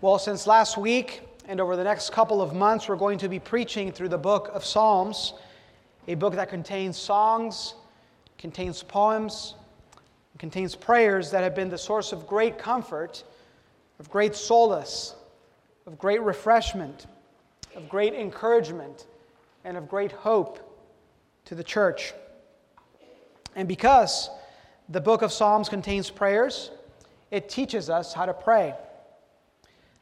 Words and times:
Well, 0.00 0.20
since 0.20 0.46
last 0.46 0.78
week 0.78 1.22
and 1.48 1.60
over 1.60 1.74
the 1.74 1.82
next 1.82 2.10
couple 2.10 2.40
of 2.40 2.54
months, 2.54 2.88
we're 2.88 2.94
going 2.94 3.18
to 3.18 3.28
be 3.28 3.40
preaching 3.40 3.90
through 3.90 4.10
the 4.10 4.18
book 4.18 4.48
of 4.52 4.64
Psalms, 4.64 5.34
a 6.06 6.14
book 6.14 6.36
that 6.36 6.48
contains 6.48 6.96
songs, 6.96 7.74
contains 8.38 8.80
poems, 8.80 9.56
contains 10.38 10.76
prayers 10.76 11.32
that 11.32 11.42
have 11.42 11.56
been 11.56 11.68
the 11.68 11.76
source 11.76 12.12
of 12.12 12.28
great 12.28 12.58
comfort, 12.60 13.24
of 13.98 14.08
great 14.08 14.36
solace, 14.36 15.16
of 15.84 15.98
great 15.98 16.22
refreshment, 16.22 17.06
of 17.74 17.88
great 17.88 18.14
encouragement, 18.14 19.08
and 19.64 19.76
of 19.76 19.88
great 19.88 20.12
hope 20.12 20.60
to 21.44 21.56
the 21.56 21.64
church. 21.64 22.14
And 23.56 23.66
because 23.66 24.30
the 24.88 25.00
book 25.00 25.22
of 25.22 25.32
Psalms 25.32 25.68
contains 25.68 26.08
prayers, 26.08 26.70
it 27.32 27.48
teaches 27.48 27.90
us 27.90 28.14
how 28.14 28.26
to 28.26 28.32
pray. 28.32 28.74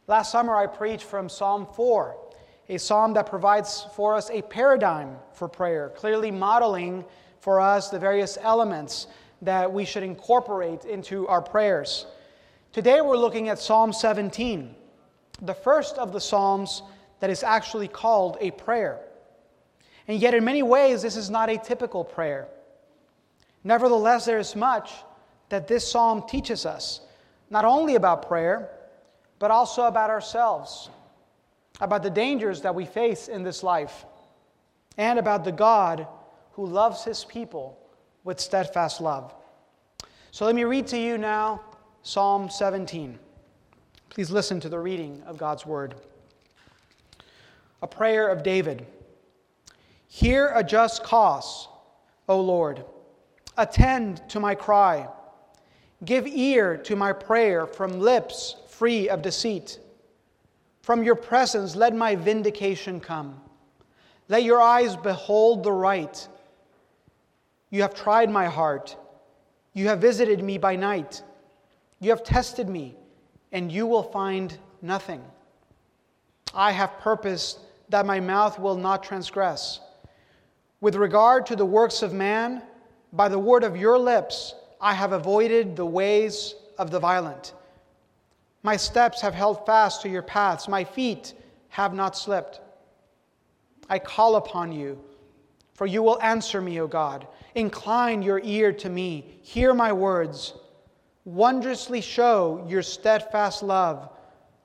Last 0.08 0.30
summer, 0.30 0.54
I 0.54 0.68
preached 0.68 1.02
from 1.02 1.28
Psalm 1.28 1.66
4, 1.74 2.16
a 2.68 2.78
psalm 2.78 3.14
that 3.14 3.26
provides 3.26 3.88
for 3.96 4.14
us 4.14 4.30
a 4.30 4.40
paradigm 4.40 5.16
for 5.32 5.48
prayer, 5.48 5.92
clearly 5.96 6.30
modeling 6.30 7.04
for 7.40 7.60
us 7.60 7.90
the 7.90 7.98
various 7.98 8.38
elements 8.40 9.08
that 9.42 9.72
we 9.72 9.84
should 9.84 10.04
incorporate 10.04 10.84
into 10.84 11.26
our 11.26 11.42
prayers. 11.42 12.06
Today, 12.72 13.00
we're 13.00 13.16
looking 13.16 13.48
at 13.48 13.58
Psalm 13.58 13.92
17, 13.92 14.76
the 15.42 15.54
first 15.54 15.98
of 15.98 16.12
the 16.12 16.20
Psalms 16.20 16.82
that 17.18 17.28
is 17.28 17.42
actually 17.42 17.88
called 17.88 18.36
a 18.40 18.52
prayer. 18.52 19.00
And 20.06 20.20
yet, 20.20 20.34
in 20.34 20.44
many 20.44 20.62
ways, 20.62 21.02
this 21.02 21.16
is 21.16 21.30
not 21.30 21.50
a 21.50 21.58
typical 21.58 22.04
prayer. 22.04 22.46
Nevertheless, 23.64 24.24
there 24.24 24.38
is 24.38 24.54
much 24.54 24.92
that 25.48 25.66
this 25.66 25.90
psalm 25.90 26.22
teaches 26.28 26.64
us, 26.64 27.00
not 27.50 27.64
only 27.64 27.96
about 27.96 28.28
prayer, 28.28 28.70
but 29.38 29.50
also 29.50 29.84
about 29.86 30.10
ourselves, 30.10 30.90
about 31.80 32.02
the 32.02 32.10
dangers 32.10 32.62
that 32.62 32.74
we 32.74 32.84
face 32.84 33.28
in 33.28 33.42
this 33.42 33.62
life, 33.62 34.04
and 34.98 35.18
about 35.18 35.44
the 35.44 35.52
God 35.52 36.06
who 36.52 36.66
loves 36.66 37.04
his 37.04 37.24
people 37.24 37.78
with 38.24 38.40
steadfast 38.40 39.00
love. 39.00 39.34
So 40.30 40.46
let 40.46 40.54
me 40.54 40.64
read 40.64 40.86
to 40.88 40.98
you 40.98 41.18
now 41.18 41.62
Psalm 42.02 42.48
17. 42.48 43.18
Please 44.08 44.30
listen 44.30 44.60
to 44.60 44.68
the 44.68 44.78
reading 44.78 45.22
of 45.26 45.36
God's 45.36 45.66
word. 45.66 45.94
A 47.82 47.86
prayer 47.86 48.28
of 48.28 48.42
David. 48.42 48.86
Hear 50.08 50.52
a 50.54 50.64
just 50.64 51.04
cause, 51.04 51.68
O 52.28 52.40
Lord. 52.40 52.84
Attend 53.58 54.26
to 54.30 54.40
my 54.40 54.54
cry. 54.54 55.08
Give 56.04 56.26
ear 56.26 56.76
to 56.78 56.96
my 56.96 57.12
prayer 57.12 57.66
from 57.66 58.00
lips 58.00 58.56
free 58.78 59.08
of 59.08 59.22
deceit. 59.22 59.78
From 60.82 61.02
your 61.02 61.14
presence, 61.14 61.74
let 61.74 61.94
my 61.94 62.14
vindication 62.14 63.00
come. 63.00 63.40
Let 64.28 64.42
your 64.42 64.60
eyes 64.60 64.96
behold 64.96 65.62
the 65.62 65.72
right. 65.72 66.28
You 67.70 67.82
have 67.82 67.94
tried 67.94 68.30
my 68.30 68.46
heart. 68.46 68.96
You 69.72 69.88
have 69.88 70.00
visited 70.00 70.42
me 70.42 70.58
by 70.58 70.76
night. 70.76 71.22
You 72.00 72.10
have 72.10 72.22
tested 72.22 72.68
me, 72.68 72.94
and 73.52 73.72
you 73.72 73.86
will 73.86 74.02
find 74.02 74.56
nothing. 74.82 75.22
I 76.54 76.72
have 76.72 76.98
purposed 76.98 77.60
that 77.88 78.06
my 78.06 78.20
mouth 78.20 78.58
will 78.58 78.76
not 78.76 79.02
transgress. 79.02 79.80
With 80.80 80.96
regard 80.96 81.46
to 81.46 81.56
the 81.56 81.64
works 81.64 82.02
of 82.02 82.12
man, 82.12 82.62
by 83.12 83.28
the 83.28 83.38
word 83.38 83.64
of 83.64 83.76
your 83.76 83.98
lips, 83.98 84.54
I 84.80 84.92
have 84.92 85.12
avoided 85.12 85.76
the 85.76 85.86
ways 85.86 86.54
of 86.78 86.90
the 86.90 87.00
violent. 87.00 87.54
My 88.66 88.76
steps 88.76 89.20
have 89.20 89.32
held 89.32 89.64
fast 89.64 90.02
to 90.02 90.08
your 90.08 90.22
paths. 90.22 90.66
My 90.66 90.82
feet 90.82 91.34
have 91.68 91.94
not 91.94 92.16
slipped. 92.16 92.60
I 93.88 94.00
call 94.00 94.34
upon 94.34 94.72
you, 94.72 94.98
for 95.74 95.86
you 95.86 96.02
will 96.02 96.20
answer 96.20 96.60
me, 96.60 96.80
O 96.80 96.88
God. 96.88 97.28
Incline 97.54 98.22
your 98.22 98.40
ear 98.42 98.72
to 98.72 98.88
me. 98.88 99.38
Hear 99.42 99.72
my 99.72 99.92
words. 99.92 100.54
Wondrously 101.24 102.00
show 102.00 102.66
your 102.68 102.82
steadfast 102.82 103.62
love, 103.62 104.08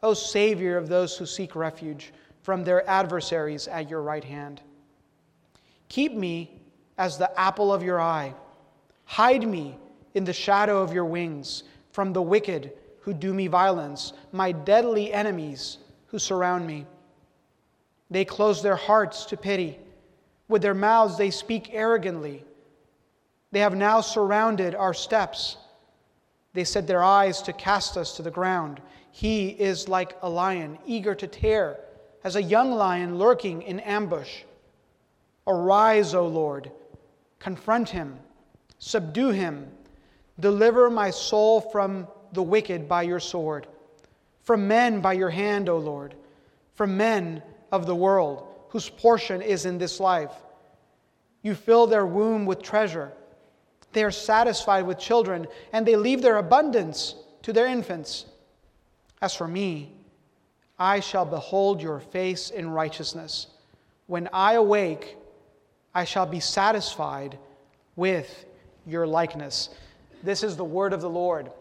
O 0.01 0.15
Savior 0.15 0.77
of 0.79 0.89
those 0.89 1.15
who 1.15 1.27
seek 1.27 1.55
refuge 1.55 2.11
from 2.41 2.63
their 2.63 2.89
adversaries 2.89 3.67
at 3.67 3.87
your 3.87 4.01
right 4.01 4.23
hand. 4.23 4.61
Keep 5.89 6.15
me 6.15 6.59
as 6.97 7.19
the 7.19 7.39
apple 7.39 7.71
of 7.71 7.83
your 7.83 8.01
eye. 8.01 8.33
Hide 9.05 9.47
me 9.47 9.77
in 10.15 10.23
the 10.23 10.33
shadow 10.33 10.81
of 10.81 10.91
your 10.91 11.05
wings 11.05 11.65
from 11.91 12.13
the 12.13 12.21
wicked 12.23 12.73
who 13.01 13.13
do 13.13 13.33
me 13.33 13.47
violence, 13.47 14.13
my 14.31 14.51
deadly 14.51 15.11
enemies 15.11 15.77
who 16.07 16.19
surround 16.19 16.65
me. 16.65 16.85
They 18.09 18.25
close 18.25 18.61
their 18.61 18.75
hearts 18.75 19.25
to 19.25 19.37
pity. 19.37 19.79
With 20.47 20.61
their 20.61 20.73
mouths 20.73 21.17
they 21.17 21.31
speak 21.31 21.69
arrogantly. 21.71 22.43
They 23.51 23.59
have 23.59 23.75
now 23.75 24.01
surrounded 24.01 24.75
our 24.75 24.93
steps. 24.93 25.57
They 26.53 26.63
set 26.63 26.87
their 26.87 27.03
eyes 27.03 27.41
to 27.43 27.53
cast 27.53 27.97
us 27.97 28.15
to 28.17 28.21
the 28.21 28.31
ground. 28.31 28.81
He 29.11 29.49
is 29.49 29.87
like 29.87 30.17
a 30.21 30.29
lion, 30.29 30.77
eager 30.85 31.15
to 31.15 31.27
tear, 31.27 31.79
as 32.23 32.35
a 32.35 32.43
young 32.43 32.71
lion 32.71 33.17
lurking 33.17 33.61
in 33.61 33.79
ambush. 33.79 34.41
Arise, 35.47 36.13
O 36.13 36.27
Lord, 36.27 36.71
confront 37.39 37.89
him, 37.89 38.19
subdue 38.79 39.29
him, 39.29 39.69
deliver 40.39 40.89
my 40.89 41.09
soul 41.09 41.61
from 41.61 42.07
the 42.31 42.43
wicked 42.43 42.87
by 42.87 43.03
your 43.03 43.19
sword, 43.19 43.67
from 44.43 44.67
men 44.67 45.01
by 45.01 45.13
your 45.13 45.29
hand, 45.29 45.69
O 45.69 45.77
Lord, 45.77 46.15
from 46.75 46.97
men 46.97 47.43
of 47.71 47.85
the 47.85 47.95
world, 47.95 48.47
whose 48.69 48.89
portion 48.89 49.41
is 49.41 49.65
in 49.65 49.77
this 49.77 49.99
life. 49.99 50.31
You 51.41 51.55
fill 51.55 51.87
their 51.87 52.05
womb 52.05 52.45
with 52.45 52.61
treasure. 52.61 53.11
They 53.93 54.03
are 54.03 54.11
satisfied 54.11 54.85
with 54.85 54.99
children, 54.99 55.47
and 55.73 55.85
they 55.85 55.95
leave 55.95 56.21
their 56.21 56.37
abundance 56.37 57.15
to 57.43 57.53
their 57.53 57.67
infants. 57.67 58.25
As 59.21 59.35
for 59.35 59.47
me, 59.47 59.91
I 60.79 60.99
shall 60.99 61.25
behold 61.25 61.81
your 61.81 61.99
face 61.99 62.49
in 62.49 62.69
righteousness. 62.69 63.47
When 64.07 64.29
I 64.33 64.53
awake, 64.53 65.17
I 65.93 66.05
shall 66.05 66.25
be 66.25 66.39
satisfied 66.39 67.37
with 67.95 68.45
your 68.85 69.05
likeness. 69.05 69.69
This 70.23 70.43
is 70.43 70.55
the 70.55 70.63
word 70.65 70.93
of 70.93 71.01
the 71.01 71.09
Lord. 71.09 71.51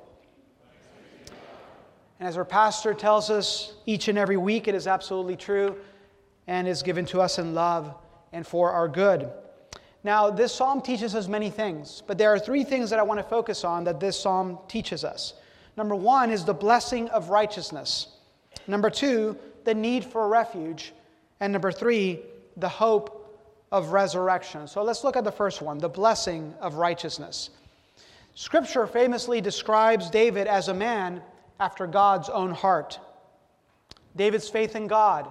And 2.21 2.29
as 2.29 2.37
our 2.37 2.45
pastor 2.45 2.93
tells 2.93 3.31
us 3.31 3.73
each 3.87 4.09
and 4.09 4.19
every 4.19 4.37
week, 4.37 4.69
it 4.69 4.75
is 4.75 4.87
absolutely 4.87 5.37
true 5.37 5.75
and 6.47 6.69
is 6.69 6.83
given 6.83 7.07
to 7.07 7.21
us 7.23 7.39
in 7.39 7.55
love 7.55 7.95
and 8.33 8.47
for 8.47 8.71
our 8.71 8.89
good. 8.89 9.31
Now, 10.05 10.31
this 10.31 10.55
psalm 10.55 10.83
teaches 10.83 11.15
us 11.15 11.29
many 11.29 11.49
things, 11.49 12.03
but 12.07 12.19
there 12.19 12.29
are 12.29 12.39
three 12.39 12.63
things 12.63 12.91
that 12.91 12.99
I 12.99 13.03
want 13.03 13.21
to 13.21 13.25
focus 13.25 13.65
on 13.65 13.85
that 13.85 14.01
this 14.01 14.21
psalm 14.21 14.59
teaches 14.69 15.03
us. 15.03 15.33
Number 15.79 15.95
one 15.95 16.31
is 16.31 16.45
the 16.45 16.53
blessing 16.53 17.09
of 17.09 17.31
righteousness. 17.31 18.09
Number 18.67 18.91
two, 18.91 19.35
the 19.65 19.75
need 19.75 20.05
for 20.05 20.29
refuge. 20.29 20.93
And 21.41 21.53
number 21.53 21.73
three, 21.73 22.21
the 22.59 22.69
hope 22.69 23.17
of 23.73 23.93
resurrection. 23.93 24.67
So 24.67 24.83
let's 24.83 25.05
look 25.05 25.17
at 25.17 25.25
the 25.25 25.33
first 25.33 25.63
one 25.63 25.79
the 25.79 25.89
blessing 25.89 26.55
of 26.61 26.75
righteousness. 26.75 27.49
Scripture 28.35 28.87
famously 28.87 29.41
describes 29.41 30.11
David 30.11 30.47
as 30.47 30.69
a 30.69 30.75
man 30.75 31.23
after 31.61 31.87
God's 31.87 32.29
own 32.29 32.51
heart. 32.53 32.99
David's 34.17 34.49
faith 34.49 34.75
in 34.75 34.89
God, 34.89 35.31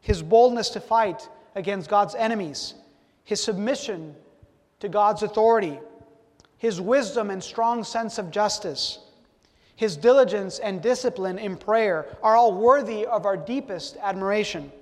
his 0.00 0.22
boldness 0.22 0.70
to 0.70 0.80
fight 0.80 1.28
against 1.54 1.90
God's 1.90 2.14
enemies, 2.14 2.74
his 3.24 3.42
submission 3.42 4.14
to 4.80 4.88
God's 4.88 5.22
authority, 5.22 5.78
his 6.56 6.80
wisdom 6.80 7.30
and 7.30 7.42
strong 7.42 7.84
sense 7.84 8.16
of 8.16 8.30
justice, 8.30 9.00
his 9.74 9.96
diligence 9.96 10.58
and 10.58 10.80
discipline 10.80 11.38
in 11.38 11.56
prayer 11.56 12.06
are 12.22 12.36
all 12.36 12.54
worthy 12.54 13.04
of 13.04 13.26
our 13.26 13.36
deepest 13.36 13.98
admiration. 14.00 14.72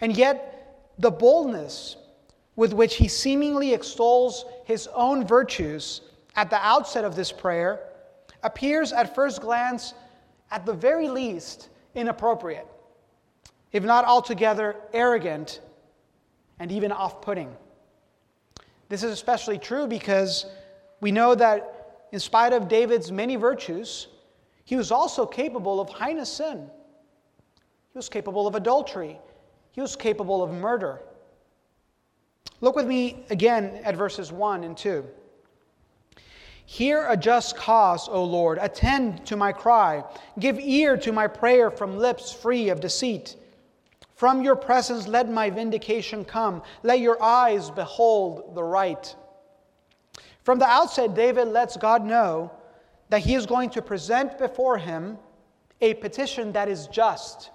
And 0.00 0.16
yet, 0.16 0.94
the 0.98 1.10
boldness 1.10 1.96
with 2.56 2.72
which 2.72 2.94
he 2.96 3.08
seemingly 3.08 3.74
extols 3.74 4.46
his 4.64 4.86
own 4.94 5.26
virtues 5.26 6.00
at 6.36 6.48
the 6.48 6.64
outset 6.64 7.04
of 7.04 7.16
this 7.16 7.32
prayer 7.32 7.80
appears 8.42 8.92
at 8.92 9.14
first 9.14 9.40
glance 9.40 9.94
at 10.54 10.64
the 10.64 10.72
very 10.72 11.08
least, 11.08 11.68
inappropriate, 11.96 12.68
if 13.72 13.82
not 13.82 14.04
altogether 14.04 14.76
arrogant 14.92 15.60
and 16.60 16.70
even 16.70 16.92
off 16.92 17.20
putting. 17.20 17.52
This 18.88 19.02
is 19.02 19.10
especially 19.10 19.58
true 19.58 19.88
because 19.88 20.46
we 21.00 21.10
know 21.10 21.34
that 21.34 22.06
in 22.12 22.20
spite 22.20 22.52
of 22.52 22.68
David's 22.68 23.10
many 23.10 23.34
virtues, 23.34 24.06
he 24.64 24.76
was 24.76 24.92
also 24.92 25.26
capable 25.26 25.80
of 25.80 25.88
heinous 25.88 26.32
sin. 26.32 26.70
He 27.92 27.98
was 27.98 28.08
capable 28.08 28.46
of 28.46 28.54
adultery. 28.54 29.18
He 29.72 29.80
was 29.80 29.96
capable 29.96 30.40
of 30.40 30.52
murder. 30.52 31.00
Look 32.60 32.76
with 32.76 32.86
me 32.86 33.26
again 33.28 33.80
at 33.82 33.96
verses 33.96 34.30
1 34.30 34.62
and 34.62 34.76
2. 34.76 35.04
Hear 36.66 37.06
a 37.08 37.16
just 37.16 37.56
cause, 37.56 38.08
O 38.08 38.24
Lord. 38.24 38.58
Attend 38.60 39.26
to 39.26 39.36
my 39.36 39.52
cry. 39.52 40.02
Give 40.38 40.58
ear 40.58 40.96
to 40.98 41.12
my 41.12 41.26
prayer 41.26 41.70
from 41.70 41.98
lips 41.98 42.32
free 42.32 42.70
of 42.70 42.80
deceit. 42.80 43.36
From 44.14 44.42
your 44.42 44.56
presence 44.56 45.06
let 45.06 45.28
my 45.28 45.50
vindication 45.50 46.24
come. 46.24 46.62
Let 46.82 47.00
your 47.00 47.22
eyes 47.22 47.70
behold 47.70 48.54
the 48.54 48.64
right. 48.64 49.14
From 50.42 50.58
the 50.58 50.66
outset, 50.66 51.14
David 51.14 51.48
lets 51.48 51.76
God 51.76 52.04
know 52.04 52.52
that 53.08 53.20
he 53.20 53.34
is 53.34 53.46
going 53.46 53.70
to 53.70 53.82
present 53.82 54.38
before 54.38 54.78
him 54.78 55.18
a 55.80 55.94
petition 55.94 56.52
that 56.52 56.68
is 56.68 56.86
just. 56.86 57.50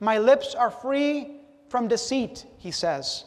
My 0.00 0.18
lips 0.18 0.54
are 0.54 0.70
free 0.70 1.40
from 1.68 1.88
deceit, 1.88 2.44
he 2.58 2.70
says. 2.70 3.24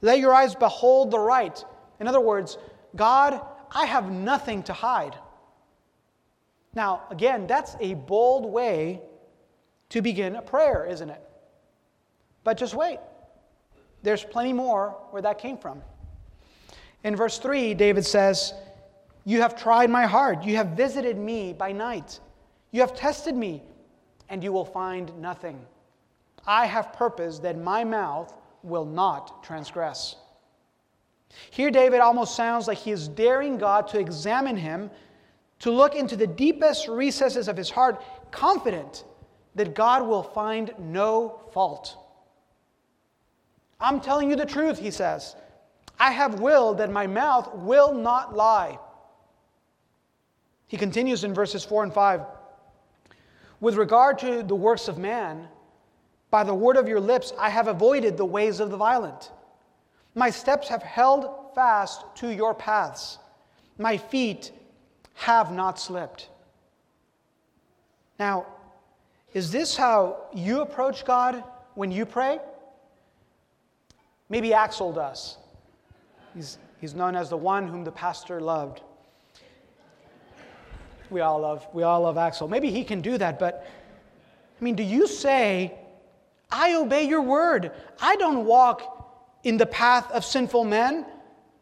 Let 0.00 0.18
your 0.18 0.32
eyes 0.32 0.54
behold 0.54 1.10
the 1.10 1.18
right. 1.18 1.64
In 2.00 2.08
other 2.08 2.20
words, 2.20 2.58
God, 2.96 3.40
I 3.74 3.86
have 3.86 4.10
nothing 4.10 4.62
to 4.64 4.72
hide. 4.72 5.16
Now, 6.74 7.02
again, 7.10 7.46
that's 7.46 7.76
a 7.80 7.94
bold 7.94 8.46
way 8.46 9.00
to 9.90 10.00
begin 10.00 10.36
a 10.36 10.42
prayer, 10.42 10.86
isn't 10.86 11.10
it? 11.10 11.22
But 12.44 12.56
just 12.56 12.74
wait. 12.74 12.98
There's 14.02 14.24
plenty 14.24 14.52
more 14.52 14.96
where 15.10 15.22
that 15.22 15.38
came 15.38 15.58
from. 15.58 15.82
In 17.04 17.16
verse 17.16 17.38
3, 17.38 17.74
David 17.74 18.04
says, 18.04 18.54
You 19.24 19.42
have 19.42 19.56
tried 19.56 19.90
my 19.90 20.06
heart. 20.06 20.44
You 20.44 20.56
have 20.56 20.68
visited 20.68 21.16
me 21.16 21.52
by 21.52 21.72
night. 21.72 22.20
You 22.70 22.80
have 22.80 22.94
tested 22.94 23.34
me, 23.34 23.62
and 24.28 24.42
you 24.42 24.52
will 24.52 24.64
find 24.64 25.16
nothing. 25.20 25.64
I 26.46 26.66
have 26.66 26.92
purposed 26.92 27.42
that 27.42 27.58
my 27.58 27.84
mouth 27.84 28.34
will 28.62 28.84
not 28.84 29.44
transgress. 29.44 30.16
Here, 31.50 31.70
David 31.70 32.00
almost 32.00 32.36
sounds 32.36 32.68
like 32.68 32.78
he 32.78 32.90
is 32.90 33.08
daring 33.08 33.58
God 33.58 33.88
to 33.88 33.98
examine 33.98 34.56
him, 34.56 34.90
to 35.60 35.70
look 35.70 35.94
into 35.94 36.16
the 36.16 36.26
deepest 36.26 36.88
recesses 36.88 37.48
of 37.48 37.56
his 37.56 37.70
heart, 37.70 38.02
confident 38.30 39.04
that 39.54 39.74
God 39.74 40.06
will 40.06 40.22
find 40.22 40.72
no 40.78 41.40
fault. 41.52 41.96
I'm 43.80 44.00
telling 44.00 44.30
you 44.30 44.36
the 44.36 44.46
truth, 44.46 44.78
he 44.78 44.90
says. 44.90 45.36
I 45.98 46.10
have 46.10 46.40
willed 46.40 46.78
that 46.78 46.90
my 46.90 47.06
mouth 47.06 47.54
will 47.54 47.94
not 47.94 48.34
lie. 48.34 48.78
He 50.66 50.76
continues 50.76 51.24
in 51.24 51.34
verses 51.34 51.64
4 51.64 51.84
and 51.84 51.92
5 51.92 52.22
With 53.60 53.74
regard 53.74 54.18
to 54.20 54.42
the 54.42 54.54
works 54.54 54.88
of 54.88 54.98
man, 54.98 55.48
by 56.30 56.44
the 56.44 56.54
word 56.54 56.76
of 56.76 56.88
your 56.88 57.00
lips 57.00 57.32
I 57.38 57.50
have 57.50 57.68
avoided 57.68 58.16
the 58.16 58.24
ways 58.24 58.58
of 58.58 58.70
the 58.70 58.76
violent. 58.76 59.30
My 60.14 60.30
steps 60.30 60.68
have 60.68 60.82
held 60.82 61.54
fast 61.54 62.02
to 62.16 62.28
your 62.28 62.54
paths. 62.54 63.18
My 63.78 63.96
feet 63.96 64.52
have 65.14 65.52
not 65.52 65.78
slipped. 65.78 66.28
Now, 68.18 68.46
is 69.32 69.50
this 69.50 69.76
how 69.76 70.16
you 70.34 70.60
approach 70.60 71.04
God 71.04 71.42
when 71.74 71.90
you 71.90 72.04
pray? 72.04 72.38
Maybe 74.28 74.52
Axel 74.52 74.92
does. 74.92 75.38
He's, 76.34 76.58
he's 76.80 76.94
known 76.94 77.16
as 77.16 77.30
the 77.30 77.36
one 77.36 77.66
whom 77.66 77.84
the 77.84 77.92
pastor 77.92 78.40
loved. 78.40 78.80
We 81.10 81.20
all 81.20 81.40
love, 81.40 81.66
we 81.72 81.82
all 81.82 82.02
love 82.02 82.16
Axel. 82.16 82.48
Maybe 82.48 82.70
he 82.70 82.84
can 82.84 83.00
do 83.00 83.18
that, 83.18 83.38
but 83.38 83.66
I 84.60 84.64
mean, 84.64 84.76
do 84.76 84.82
you 84.82 85.06
say, 85.06 85.74
I 86.50 86.74
obey 86.74 87.04
your 87.04 87.22
word? 87.22 87.72
I 88.00 88.16
don't 88.16 88.44
walk 88.44 89.01
in 89.44 89.56
the 89.56 89.66
path 89.66 90.10
of 90.12 90.24
sinful 90.24 90.64
men, 90.64 91.06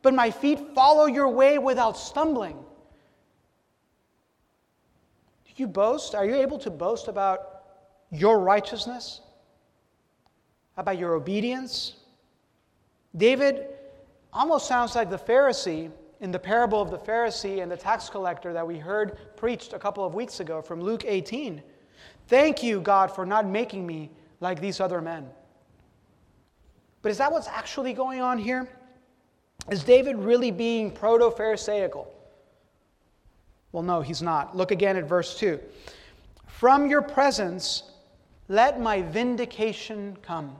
but 0.03 0.15
my 0.15 0.31
feet 0.31 0.59
follow 0.75 1.07
your 1.07 1.29
way 1.29 1.59
without 1.59 1.97
stumbling. 1.97 2.57
Do 5.47 5.53
you 5.57 5.67
boast? 5.67 6.15
Are 6.15 6.25
you 6.25 6.37
able 6.37 6.59
to 6.59 6.71
boast 6.71 7.09
about 7.09 7.63
your 8.11 8.41
righteousness? 8.41 9.21
About 10.77 10.99
your 10.99 11.15
obedience? 11.15 11.95
David 13.17 13.67
almost 14.33 14.67
sounds 14.67 14.95
like 14.95 15.11
the 15.11 15.19
Pharisee 15.19 15.91
in 16.21 16.31
the 16.31 16.39
parable 16.39 16.81
of 16.81 16.91
the 16.91 16.99
Pharisee 16.99 17.63
and 17.63 17.71
the 17.71 17.77
tax 17.77 18.09
collector 18.09 18.53
that 18.53 18.67
we 18.67 18.79
heard 18.79 19.19
preached 19.37 19.73
a 19.73 19.79
couple 19.79 20.05
of 20.05 20.15
weeks 20.15 20.41
ago 20.41 20.63
from 20.63 20.81
Luke 20.81 21.05
18. 21.07 21.63
Thank 22.29 22.63
you, 22.63 22.81
God, 22.81 23.09
for 23.09 23.27
not 23.27 23.47
making 23.47 23.87
me 23.87 24.11
like 24.41 24.61
these 24.61 24.81
other 24.81 25.01
men. 25.01 25.29
But 27.03 27.11
is 27.11 27.19
that 27.19 27.33
what's 27.33 27.49
actually 27.49 27.93
going 27.93 28.21
on 28.21 28.39
here? 28.39 28.69
Is 29.71 29.85
David 29.85 30.17
really 30.17 30.51
being 30.51 30.91
proto 30.91 31.31
Pharisaical? 31.31 32.13
Well, 33.73 33.83
no, 33.83 34.01
he's 34.01 34.23
not. 34.23 34.57
Look 34.57 34.71
again 34.71 34.97
at 34.97 35.05
verse 35.05 35.39
2. 35.39 35.61
From 36.47 36.89
your 36.89 37.03
presence, 37.03 37.85
let 38.49 38.81
my 38.81 39.03
vindication 39.03 40.17
come. 40.23 40.57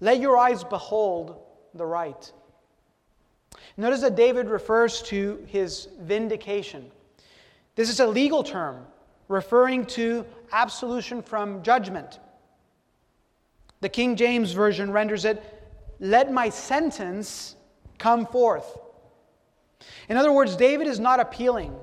Let 0.00 0.20
your 0.20 0.36
eyes 0.36 0.62
behold 0.62 1.40
the 1.74 1.86
right. 1.86 2.30
Notice 3.76 4.00
that 4.02 4.14
David 4.14 4.48
refers 4.48 5.02
to 5.02 5.44
his 5.46 5.88
vindication. 6.00 6.90
This 7.76 7.88
is 7.88 8.00
a 8.00 8.06
legal 8.06 8.42
term 8.42 8.84
referring 9.28 9.86
to 9.86 10.26
absolution 10.52 11.22
from 11.22 11.62
judgment. 11.62 12.18
The 13.80 13.88
King 13.88 14.16
James 14.16 14.52
Version 14.52 14.90
renders 14.90 15.24
it, 15.24 15.42
Let 15.98 16.32
my 16.32 16.50
sentence 16.50 17.56
come 17.98 18.26
forth. 18.26 18.78
In 20.08 20.16
other 20.16 20.32
words, 20.32 20.56
David 20.56 20.86
is 20.86 21.00
not 21.00 21.20
appealing 21.20 21.74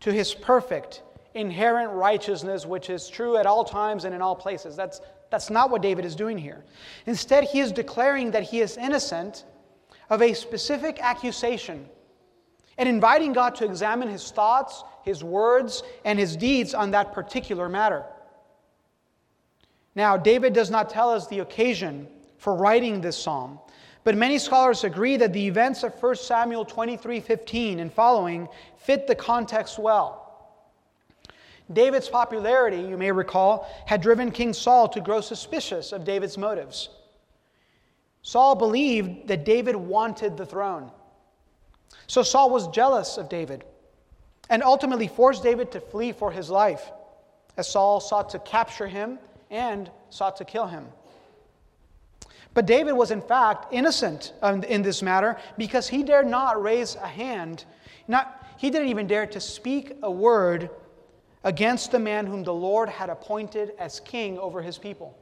to 0.00 0.12
his 0.12 0.34
perfect, 0.34 1.02
inherent 1.34 1.92
righteousness, 1.92 2.64
which 2.64 2.90
is 2.90 3.08
true 3.08 3.36
at 3.36 3.46
all 3.46 3.64
times 3.64 4.04
and 4.04 4.14
in 4.14 4.22
all 4.22 4.36
places. 4.36 4.76
That's, 4.76 5.00
that's 5.30 5.50
not 5.50 5.70
what 5.70 5.82
David 5.82 6.04
is 6.04 6.14
doing 6.14 6.38
here. 6.38 6.64
Instead, 7.06 7.44
he 7.44 7.60
is 7.60 7.72
declaring 7.72 8.30
that 8.30 8.44
he 8.44 8.60
is 8.60 8.76
innocent 8.76 9.44
of 10.10 10.22
a 10.22 10.32
specific 10.32 10.98
accusation 11.00 11.88
and 12.78 12.88
inviting 12.88 13.32
God 13.32 13.54
to 13.56 13.64
examine 13.64 14.08
his 14.08 14.30
thoughts, 14.30 14.84
his 15.02 15.24
words, 15.24 15.82
and 16.04 16.18
his 16.18 16.36
deeds 16.36 16.74
on 16.74 16.90
that 16.92 17.12
particular 17.12 17.68
matter. 17.68 18.04
Now, 19.96 20.18
David 20.18 20.52
does 20.52 20.70
not 20.70 20.90
tell 20.90 21.10
us 21.10 21.26
the 21.26 21.40
occasion 21.40 22.06
for 22.36 22.54
writing 22.54 23.00
this 23.00 23.16
psalm, 23.16 23.58
but 24.04 24.14
many 24.14 24.38
scholars 24.38 24.84
agree 24.84 25.16
that 25.16 25.32
the 25.32 25.46
events 25.48 25.82
of 25.82 26.00
1 26.00 26.16
Samuel 26.16 26.66
23 26.66 27.18
15 27.18 27.80
and 27.80 27.92
following 27.92 28.46
fit 28.76 29.06
the 29.06 29.14
context 29.14 29.78
well. 29.78 30.22
David's 31.72 32.08
popularity, 32.08 32.76
you 32.76 32.96
may 32.96 33.10
recall, 33.10 33.66
had 33.86 34.00
driven 34.02 34.30
King 34.30 34.52
Saul 34.52 34.86
to 34.90 35.00
grow 35.00 35.20
suspicious 35.20 35.90
of 35.90 36.04
David's 36.04 36.38
motives. 36.38 36.90
Saul 38.22 38.54
believed 38.54 39.26
that 39.28 39.44
David 39.44 39.74
wanted 39.74 40.36
the 40.36 40.46
throne. 40.46 40.92
So 42.06 42.22
Saul 42.22 42.50
was 42.50 42.68
jealous 42.68 43.16
of 43.16 43.28
David 43.28 43.64
and 44.50 44.62
ultimately 44.62 45.08
forced 45.08 45.42
David 45.42 45.72
to 45.72 45.80
flee 45.80 46.12
for 46.12 46.30
his 46.30 46.50
life 46.50 46.90
as 47.56 47.68
Saul 47.68 47.98
sought 47.98 48.28
to 48.30 48.38
capture 48.40 48.86
him 48.86 49.18
and 49.50 49.90
sought 50.10 50.36
to 50.36 50.44
kill 50.44 50.66
him. 50.66 50.86
But 52.54 52.66
David 52.66 52.92
was, 52.92 53.10
in 53.10 53.20
fact, 53.20 53.72
innocent 53.72 54.32
in 54.42 54.82
this 54.82 55.02
matter 55.02 55.36
because 55.58 55.88
he 55.88 56.02
dared 56.02 56.26
not 56.26 56.62
raise 56.62 56.94
a 56.96 57.06
hand. 57.06 57.64
Not, 58.08 58.46
he 58.56 58.70
didn't 58.70 58.88
even 58.88 59.06
dare 59.06 59.26
to 59.26 59.40
speak 59.40 59.96
a 60.02 60.10
word 60.10 60.70
against 61.44 61.92
the 61.92 61.98
man 61.98 62.26
whom 62.26 62.42
the 62.42 62.54
Lord 62.54 62.88
had 62.88 63.10
appointed 63.10 63.72
as 63.78 64.00
king 64.00 64.38
over 64.38 64.62
his 64.62 64.78
people. 64.78 65.16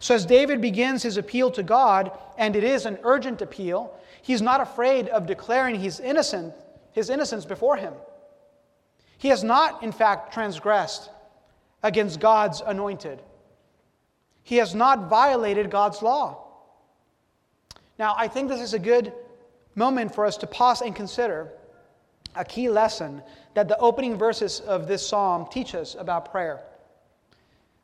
So, 0.00 0.14
as 0.14 0.24
David 0.24 0.60
begins 0.60 1.02
his 1.02 1.18
appeal 1.18 1.50
to 1.52 1.62
God, 1.62 2.10
and 2.36 2.56
it 2.56 2.64
is 2.64 2.86
an 2.86 2.98
urgent 3.04 3.42
appeal, 3.42 3.94
he's 4.22 4.42
not 4.42 4.60
afraid 4.60 5.08
of 5.08 5.26
declaring 5.26 5.78
his, 5.78 6.00
innocent, 6.00 6.54
his 6.92 7.10
innocence 7.10 7.44
before 7.44 7.76
him. 7.76 7.92
He 9.18 9.28
has 9.28 9.44
not, 9.44 9.82
in 9.82 9.92
fact, 9.92 10.32
transgressed 10.32 11.10
against 11.82 12.20
God's 12.20 12.60
anointed, 12.60 13.22
he 14.42 14.56
has 14.56 14.74
not 14.74 15.08
violated 15.08 15.70
God's 15.70 16.02
law. 16.02 16.44
Now, 17.98 18.14
I 18.16 18.28
think 18.28 18.48
this 18.48 18.60
is 18.60 18.74
a 18.74 18.78
good 18.78 19.12
moment 19.74 20.14
for 20.14 20.24
us 20.24 20.36
to 20.38 20.46
pause 20.46 20.80
and 20.80 20.94
consider 20.94 21.52
a 22.34 22.44
key 22.44 22.68
lesson 22.68 23.22
that 23.54 23.68
the 23.68 23.78
opening 23.78 24.16
verses 24.16 24.60
of 24.60 24.86
this 24.86 25.06
psalm 25.06 25.46
teach 25.50 25.74
us 25.74 25.96
about 25.98 26.30
prayer. 26.30 26.62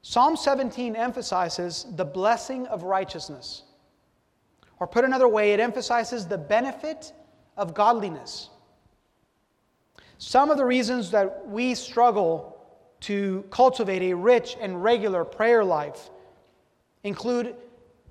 Psalm 0.03 0.37
17 0.37 0.97
emphasizes 0.97 1.87
the 1.97 2.05
blessing 2.05 2.67
of 2.67 2.83
righteousness. 2.83 3.63
Or 4.79 4.87
put 4.87 5.05
another 5.05 5.29
way, 5.29 5.53
it 5.53 5.61
emphasizes 5.61 6.27
the 6.27 6.39
benefit 6.39 7.13
of 7.57 7.75
godliness. 7.75 8.51
Some 10.19 10.51
of 10.51 10.59
the 10.59 10.65
reasons 10.65 11.11
that 11.11 11.49
we 11.49 11.75
struggle 11.75 12.54
to 13.05 13.45
cultivate 13.51 14.03
a 14.03 14.15
rich 14.15 14.57
and 14.61 14.83
regular 14.83 15.25
prayer 15.25 15.65
life 15.65 16.11
include 17.03 17.57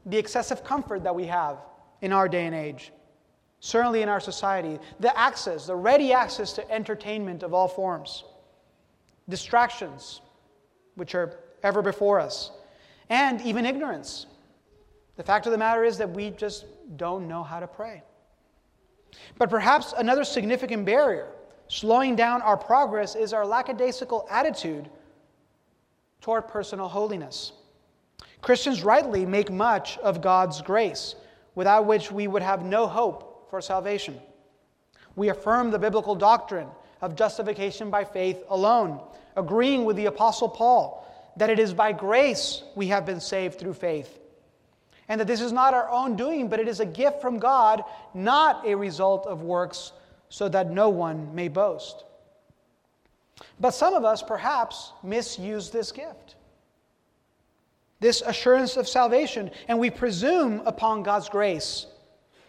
the 0.05 0.17
excessive 0.17 0.63
comfort 0.63 1.03
that 1.03 1.15
we 1.15 1.25
have 1.25 1.57
in 2.01 2.12
our 2.12 2.27
day 2.27 2.45
and 2.45 2.55
age 2.55 2.91
certainly 3.63 4.01
in 4.01 4.09
our 4.09 4.19
society, 4.19 4.77
the 5.00 5.17
access, 5.17 5.67
the 5.67 5.75
ready 5.75 6.12
access 6.12 6.51
to 6.51 6.69
entertainment 6.69 7.43
of 7.43 7.53
all 7.53 7.69
forms, 7.69 8.25
distractions, 9.29 10.19
which 10.95 11.15
are 11.15 11.39
ever 11.63 11.81
before 11.81 12.19
us, 12.19 12.51
and 13.09 13.39
even 13.39 13.65
ignorance. 13.65 14.25
The 15.15 15.23
fact 15.23 15.45
of 15.45 15.53
the 15.53 15.57
matter 15.57 15.85
is 15.85 15.97
that 16.00 16.09
we 16.09 16.31
just 16.31 16.65
don't 16.97 17.25
know 17.25 17.41
how 17.41 17.62
to 17.62 17.67
pray. 17.67 18.03
But 19.38 19.50
perhaps 19.50 19.93
another 19.97 20.25
significant 20.25 20.85
barrier 20.85 21.29
slowing 21.73 22.15
down 22.15 22.39
our 22.43 22.55
progress 22.55 23.15
is 23.15 23.33
our 23.33 23.47
lackadaisical 23.47 24.27
attitude 24.29 24.87
toward 26.21 26.47
personal 26.47 26.87
holiness. 26.87 27.51
Christians 28.43 28.83
rightly 28.83 29.25
make 29.25 29.51
much 29.51 29.97
of 29.97 30.21
God's 30.21 30.61
grace, 30.61 31.15
without 31.55 31.87
which 31.87 32.11
we 32.11 32.27
would 32.27 32.43
have 32.43 32.63
no 32.63 32.85
hope 32.85 33.49
for 33.49 33.59
salvation. 33.59 34.19
We 35.15 35.29
affirm 35.29 35.71
the 35.71 35.79
biblical 35.79 36.13
doctrine 36.13 36.67
of 37.01 37.15
justification 37.15 37.89
by 37.89 38.03
faith 38.03 38.43
alone, 38.49 39.01
agreeing 39.35 39.83
with 39.83 39.95
the 39.95 40.05
Apostle 40.05 40.49
Paul 40.49 41.03
that 41.37 41.49
it 41.49 41.57
is 41.57 41.73
by 41.73 41.91
grace 41.91 42.61
we 42.75 42.89
have 42.89 43.03
been 43.03 43.19
saved 43.19 43.57
through 43.57 43.73
faith, 43.73 44.19
and 45.09 45.19
that 45.19 45.25
this 45.25 45.41
is 45.41 45.51
not 45.51 45.73
our 45.73 45.89
own 45.89 46.15
doing, 46.15 46.49
but 46.49 46.59
it 46.59 46.67
is 46.67 46.79
a 46.79 46.85
gift 46.85 47.19
from 47.19 47.39
God, 47.39 47.83
not 48.13 48.63
a 48.63 48.75
result 48.75 49.25
of 49.25 49.41
works, 49.41 49.91
so 50.33 50.49
that 50.49 50.71
no 50.71 50.89
one 50.89 51.35
may 51.35 51.47
boast. 51.47 52.05
But 53.59 53.69
some 53.69 53.93
of 53.93 54.03
us 54.03 54.23
perhaps 54.23 54.91
misuse 55.03 55.69
this 55.69 55.91
gift, 55.91 56.37
this 57.99 58.23
assurance 58.23 58.75
of 58.75 58.87
salvation, 58.87 59.51
and 59.67 59.77
we 59.77 59.91
presume 59.91 60.63
upon 60.65 61.03
God's 61.03 61.29
grace 61.29 61.85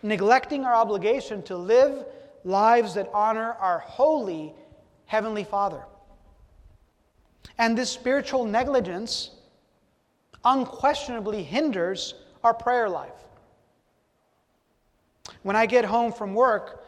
neglecting 0.03 0.65
our 0.65 0.73
obligation 0.73 1.43
to 1.43 1.59
live 1.59 2.07
lives 2.43 2.95
that 2.95 3.11
honor 3.13 3.53
our 3.61 3.81
holy 3.81 4.55
Heavenly 5.05 5.45
Father. 5.45 5.83
And 7.59 7.77
this 7.77 7.91
spiritual 7.91 8.47
negligence 8.47 9.31
unquestionably 10.43 11.43
hinders 11.43 12.15
our 12.43 12.55
prayer 12.55 12.89
life. 12.89 13.13
When 15.43 15.55
I 15.55 15.67
get 15.67 15.85
home 15.85 16.15
from 16.15 16.33
work, 16.35 16.81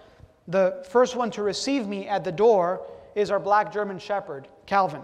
the 0.48 0.84
first 0.90 1.16
one 1.16 1.30
to 1.32 1.42
receive 1.42 1.86
me 1.86 2.06
at 2.06 2.24
the 2.24 2.32
door 2.32 2.86
is 3.14 3.30
our 3.30 3.40
black 3.40 3.72
German 3.72 3.98
shepherd, 3.98 4.48
Calvin. 4.66 5.02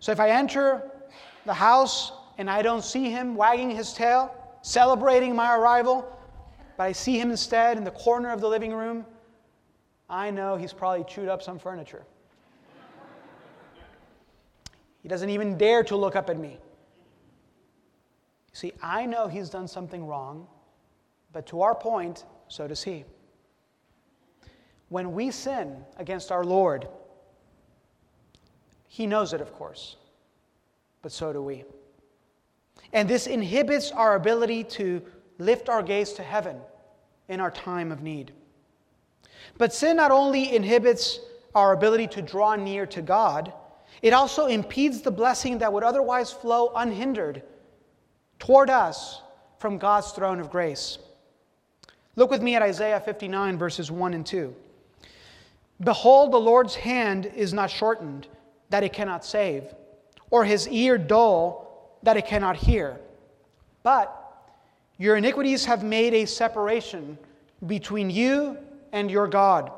So 0.00 0.12
if 0.12 0.20
I 0.20 0.30
enter 0.30 0.90
the 1.44 1.54
house 1.54 2.12
and 2.38 2.50
I 2.50 2.62
don't 2.62 2.82
see 2.82 3.10
him 3.10 3.34
wagging 3.34 3.70
his 3.70 3.92
tail, 3.92 4.34
celebrating 4.62 5.34
my 5.34 5.56
arrival, 5.56 6.12
but 6.76 6.84
I 6.84 6.92
see 6.92 7.18
him 7.18 7.30
instead 7.30 7.76
in 7.76 7.84
the 7.84 7.90
corner 7.92 8.30
of 8.32 8.40
the 8.40 8.48
living 8.48 8.72
room, 8.72 9.04
I 10.08 10.30
know 10.30 10.56
he's 10.56 10.72
probably 10.72 11.04
chewed 11.04 11.28
up 11.28 11.42
some 11.42 11.58
furniture. 11.58 12.04
he 15.02 15.08
doesn't 15.08 15.30
even 15.30 15.56
dare 15.56 15.82
to 15.84 15.96
look 15.96 16.16
up 16.16 16.30
at 16.30 16.38
me. 16.38 16.58
See, 18.52 18.72
I 18.82 19.06
know 19.06 19.28
he's 19.28 19.50
done 19.50 19.68
something 19.68 20.06
wrong, 20.06 20.46
but 21.32 21.46
to 21.48 21.62
our 21.62 21.74
point, 21.74 22.24
so 22.48 22.66
does 22.66 22.82
he. 22.82 23.04
When 24.88 25.12
we 25.12 25.30
sin 25.30 25.84
against 25.96 26.30
our 26.30 26.44
Lord, 26.44 26.88
he 28.86 29.06
knows 29.06 29.32
it, 29.32 29.40
of 29.40 29.52
course, 29.52 29.96
but 31.02 31.12
so 31.12 31.32
do 31.32 31.42
we. 31.42 31.64
And 32.92 33.08
this 33.08 33.26
inhibits 33.26 33.90
our 33.90 34.14
ability 34.14 34.64
to 34.64 35.02
lift 35.38 35.68
our 35.68 35.82
gaze 35.82 36.12
to 36.14 36.22
heaven 36.22 36.58
in 37.28 37.40
our 37.40 37.50
time 37.50 37.90
of 37.90 38.02
need. 38.02 38.32
But 39.58 39.72
sin 39.72 39.96
not 39.96 40.10
only 40.10 40.54
inhibits 40.54 41.20
our 41.54 41.72
ability 41.72 42.06
to 42.08 42.22
draw 42.22 42.54
near 42.54 42.86
to 42.86 43.02
God, 43.02 43.52
it 44.02 44.12
also 44.12 44.46
impedes 44.46 45.02
the 45.02 45.10
blessing 45.10 45.58
that 45.58 45.72
would 45.72 45.84
otherwise 45.84 46.32
flow 46.32 46.72
unhindered 46.74 47.42
toward 48.38 48.70
us 48.70 49.22
from 49.58 49.78
God's 49.78 50.12
throne 50.12 50.38
of 50.38 50.50
grace. 50.50 50.98
Look 52.14 52.30
with 52.30 52.42
me 52.42 52.54
at 52.54 52.62
Isaiah 52.62 53.00
59, 53.00 53.58
verses 53.58 53.90
1 53.90 54.14
and 54.14 54.24
2. 54.24 54.54
Behold, 55.82 56.32
the 56.32 56.38
Lord's 56.38 56.74
hand 56.74 57.26
is 57.26 57.52
not 57.52 57.70
shortened, 57.70 58.26
that 58.70 58.82
it 58.82 58.92
cannot 58.92 59.24
save, 59.24 59.64
or 60.30 60.44
his 60.44 60.68
ear 60.68 60.96
dull, 60.96 61.98
that 62.02 62.16
it 62.16 62.26
cannot 62.26 62.56
hear. 62.56 62.98
But 63.82 64.12
your 64.96 65.16
iniquities 65.16 65.64
have 65.66 65.84
made 65.84 66.14
a 66.14 66.26
separation 66.26 67.18
between 67.66 68.10
you 68.10 68.58
and 68.92 69.10
your 69.10 69.28
God, 69.28 69.70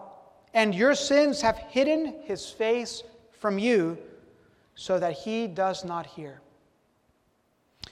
and 0.55 0.75
your 0.75 0.95
sins 0.95 1.41
have 1.41 1.59
hidden 1.59 2.15
his 2.25 2.49
face 2.49 3.03
from 3.33 3.59
you 3.59 3.99
so 4.75 4.99
that 4.99 5.13
he 5.13 5.47
does 5.47 5.85
not 5.85 6.07
hear. 6.07 6.41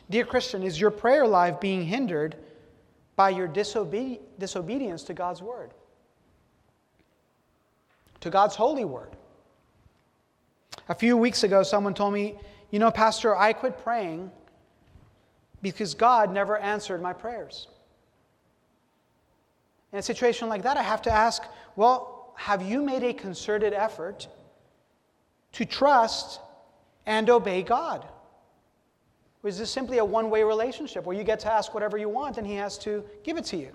Dear 0.09 0.25
Christian, 0.25 0.63
is 0.63 0.81
your 0.81 0.93
prayer 0.93 1.27
life 1.27 1.59
being 1.59 1.85
hindered 1.85 2.37
by 3.17 3.31
your 3.31 3.49
disobe- 3.49 4.21
disobedience 4.39 5.03
to 5.05 5.15
God's 5.15 5.43
word? 5.43 5.73
To 8.21 8.31
God's 8.31 8.57
holy 8.57 8.85
word? 8.85 9.17
A 10.89 10.95
few 10.95 11.17
weeks 11.17 11.43
ago, 11.43 11.63
someone 11.63 11.95
told 11.95 12.15
me, 12.15 12.37
You 12.71 12.79
know, 12.79 12.91
Pastor, 12.91 13.37
I 13.37 13.53
quit 13.53 13.79
praying 13.79 14.31
because 15.63 15.95
God 15.95 16.33
never 16.33 16.59
answered 16.59 17.03
my 17.03 17.13
prayers. 17.13 17.69
In 19.93 19.99
a 19.99 20.03
situation 20.03 20.49
like 20.49 20.63
that, 20.63 20.77
I 20.77 20.83
have 20.83 21.03
to 21.03 21.11
ask 21.11 21.43
well, 21.75 22.35
have 22.37 22.63
you 22.63 22.83
made 22.83 23.03
a 23.03 23.13
concerted 23.13 23.73
effort 23.73 24.29
to 25.53 25.65
trust 25.65 26.41
and 27.07 27.31
obey 27.31 27.63
God? 27.63 28.07
Or 29.43 29.49
is 29.49 29.59
this 29.59 29.71
simply 29.71 29.99
a 29.99 30.05
one 30.05 30.29
way 30.31 30.43
relationship 30.43 31.05
where 31.05 31.17
you 31.17 31.25
get 31.25 31.41
to 31.41 31.53
ask 31.53 31.73
whatever 31.73 31.97
you 31.97 32.09
want 32.09 32.39
and 32.39 32.47
He 32.47 32.55
has 32.55 32.79
to 32.79 33.05
give 33.23 33.37
it 33.37 33.45
to 33.47 33.57
you? 33.57 33.73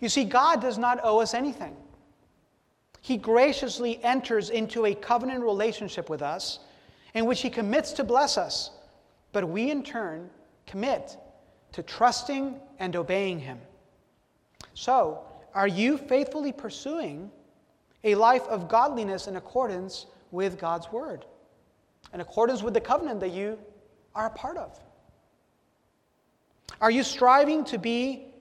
You 0.00 0.08
see, 0.08 0.24
God 0.24 0.60
does 0.60 0.78
not 0.78 0.98
owe 1.02 1.20
us 1.20 1.32
anything. 1.32 1.76
He 3.06 3.16
graciously 3.16 4.02
enters 4.02 4.50
into 4.50 4.84
a 4.84 4.92
covenant 4.92 5.44
relationship 5.44 6.10
with 6.10 6.22
us 6.22 6.58
in 7.14 7.24
which 7.24 7.40
He 7.40 7.50
commits 7.50 7.92
to 7.92 8.02
bless 8.02 8.36
us 8.36 8.72
but 9.32 9.48
we 9.48 9.70
in 9.70 9.84
turn 9.84 10.28
commit 10.66 11.16
to 11.70 11.84
trusting 11.84 12.58
and 12.80 12.96
obeying 12.96 13.38
Him. 13.38 13.60
So, 14.74 15.20
are 15.54 15.68
you 15.68 15.98
faithfully 15.98 16.50
pursuing 16.52 17.30
a 18.02 18.16
life 18.16 18.42
of 18.48 18.66
godliness 18.66 19.28
in 19.28 19.36
accordance 19.36 20.06
with 20.32 20.58
God's 20.58 20.90
Word, 20.90 21.26
in 22.12 22.20
accordance 22.20 22.64
with 22.64 22.74
the 22.74 22.80
covenant 22.80 23.20
that 23.20 23.30
you 23.30 23.56
are 24.16 24.26
a 24.26 24.30
part 24.30 24.56
of? 24.56 24.80
Are 26.80 26.90
you 26.90 27.04
striving 27.04 27.62
to 27.66 27.78
be 27.78 28.34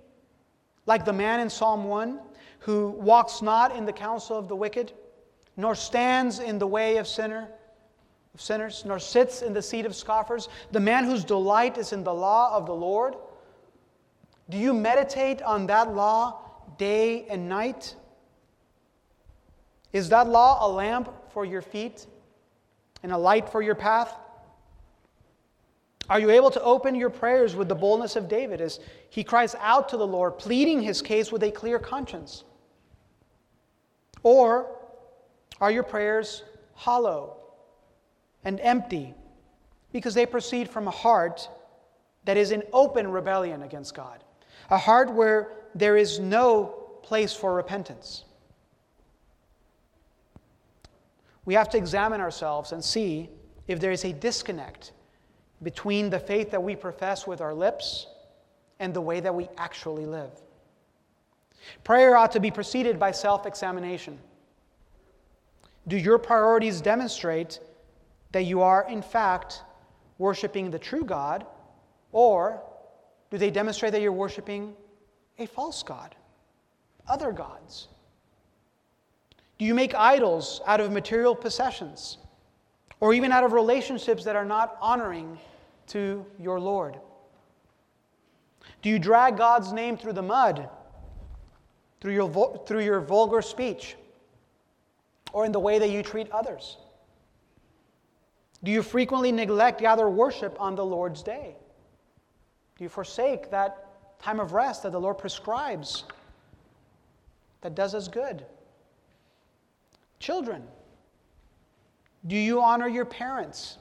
like 0.88 1.06
the 1.06 1.14
man 1.14 1.40
in 1.40 1.52
Psalm 1.52 1.84
1 1.84 2.20
who 2.66 2.90
walks 2.90 3.42
not 3.42 3.76
in 3.76 3.86
the 3.86 3.94
counsel 3.94 4.38
of 4.38 4.48
the 4.48 4.56
wicked, 4.56 4.92
nor 5.56 5.76
stands 5.76 6.40
in 6.40 6.60
the 6.60 6.68
way 6.68 6.98
of 6.98 7.08
sinner? 7.08 7.50
of 8.36 8.42
sinners, 8.42 8.84
nor 8.86 9.00
sits 9.00 9.42
in 9.42 9.54
the 9.54 9.62
seat 9.62 9.86
of 9.86 9.96
scoffers, 9.96 10.50
the 10.72 10.80
man 10.80 11.06
whose 11.06 11.24
delight 11.24 11.78
is 11.78 11.94
in 11.94 12.04
the 12.04 12.14
law 12.14 12.56
of 12.56 12.66
the 12.66 12.76
Lord? 12.76 13.16
Do 14.50 14.58
you 14.58 14.74
meditate 14.74 15.42
on 15.42 15.68
that 15.68 15.94
law 15.94 16.42
day 16.78 17.26
and 17.30 17.48
night? 17.48 17.96
Is 19.94 20.10
that 20.10 20.28
law 20.28 20.68
a 20.68 20.70
lamp 20.70 21.10
for 21.32 21.46
your 21.46 21.62
feet 21.62 22.06
and 23.04 23.14
a 23.14 23.18
light 23.18 23.48
for 23.48 23.62
your 23.62 23.74
path? 23.76 24.14
Are 26.10 26.20
you 26.20 26.30
able 26.30 26.52
to 26.52 26.62
open 26.62 26.94
your 26.94 27.10
prayers 27.10 27.56
with 27.56 27.70
the 27.70 27.76
boldness 27.76 28.18
of 28.18 28.28
David 28.28 28.60
as 28.60 28.82
he 29.10 29.24
cries 29.24 29.56
out 29.62 29.88
to 29.90 29.98
the 29.98 30.06
Lord, 30.06 30.38
pleading 30.38 30.82
his 30.82 31.02
case 31.02 31.32
with 31.32 31.42
a 31.42 31.52
clear 31.52 31.80
conscience? 31.80 32.44
Or 34.26 34.66
are 35.62 35.70
your 35.70 35.84
prayers 35.84 36.42
hollow 36.74 37.38
and 38.44 38.60
empty 38.60 39.14
because 39.94 40.16
they 40.16 40.26
proceed 40.26 40.68
from 40.68 40.88
a 40.88 40.92
heart 40.92 41.48
that 42.26 42.36
is 42.36 42.50
in 42.50 42.64
open 42.74 43.12
rebellion 43.12 43.62
against 43.62 43.94
God, 43.94 44.24
a 44.72 44.80
heart 44.80 45.14
where 45.14 45.52
there 45.76 45.96
is 45.96 46.18
no 46.20 46.88
place 47.04 47.36
for 47.36 47.54
repentance. 47.54 48.24
We 51.46 51.54
have 51.54 51.70
to 51.70 51.78
examine 51.78 52.20
ourselves 52.20 52.72
and 52.72 52.84
see 52.84 53.30
if 53.68 53.80
there 53.80 53.92
is 53.92 54.06
a 54.06 54.12
disconnect 54.12 54.94
between 55.62 56.10
the 56.10 56.20
faith 56.20 56.50
that 56.50 56.64
we 56.64 56.76
profess 56.76 57.28
with 57.28 57.42
our 57.42 57.54
lips 57.54 58.08
and 58.80 58.92
the 58.92 59.02
way 59.02 59.20
that 59.20 59.36
we 59.36 59.50
actually 59.56 60.08
live. 60.08 60.32
Prayer 61.84 62.16
ought 62.16 62.32
to 62.34 62.40
be 62.40 62.52
preceded 62.52 63.00
by 63.00 63.12
self 63.12 63.46
examination. 63.46 64.20
Do 65.88 65.98
your 65.98 66.18
priorities 66.18 66.82
demonstrate 66.82 67.60
that 68.32 68.44
you 68.44 68.62
are, 68.62 68.88
in 68.90 69.02
fact, 69.02 69.64
worshiping 70.18 70.72
the 70.72 70.80
true 70.80 71.04
God, 71.04 71.46
or 72.12 72.62
do 73.30 73.38
they 73.38 73.52
demonstrate 73.52 73.92
that 73.92 74.02
you're 74.02 74.12
worshiping 74.12 74.74
a 75.38 75.46
false 75.46 75.84
God? 75.84 76.16
other 77.08 77.32
gods? 77.32 77.88
Do 79.58 79.66
you 79.66 79.74
make 79.74 79.96
idols 79.96 80.62
out 80.66 80.82
of 80.82 80.92
material 80.92 81.36
possessions 81.36 82.18
or 83.00 83.14
even 83.14 83.32
out 83.32 83.44
of 83.44 83.54
relationships 83.54 84.24
that 84.26 84.36
are 84.36 84.46
not 84.46 84.78
honoring 84.82 85.38
to 85.88 86.26
your 86.40 86.60
Lord? 86.60 86.98
Do 88.82 88.90
you 88.90 89.00
drag 89.00 89.38
God's 89.38 89.72
name 89.72 89.98
through 89.98 90.14
the 90.14 90.22
mud, 90.22 90.70
through 92.02 92.14
your, 92.14 92.64
through 92.68 92.82
your 92.82 93.02
vulgar 93.02 93.42
speech, 93.42 93.96
or 95.34 95.46
in 95.46 95.52
the 95.52 95.60
way 95.60 95.80
that 95.80 95.90
you 95.90 96.04
treat 96.04 96.30
others? 96.32 96.78
Do 98.64 98.72
you 98.72 98.82
frequently 98.82 99.32
neglect 99.32 99.82
gather 99.82 100.10
worship 100.10 100.60
on 100.60 100.76
the 100.76 100.86
Lord's 100.86 101.22
day? 101.22 101.56
Do 102.78 102.84
you 102.84 102.90
forsake 102.90 103.52
that 103.52 104.20
time 104.20 104.40
of 104.40 104.54
rest 104.54 104.84
that 104.84 104.92
the 104.92 105.00
Lord 105.00 105.18
prescribes 105.18 106.04
that 107.62 107.76
does 107.76 107.94
us 107.94 108.08
good? 108.08 108.46
Children, 110.20 110.64
do 112.28 112.36
you 112.36 112.62
honor 112.62 112.88
your 112.88 113.06
parents 113.06 113.78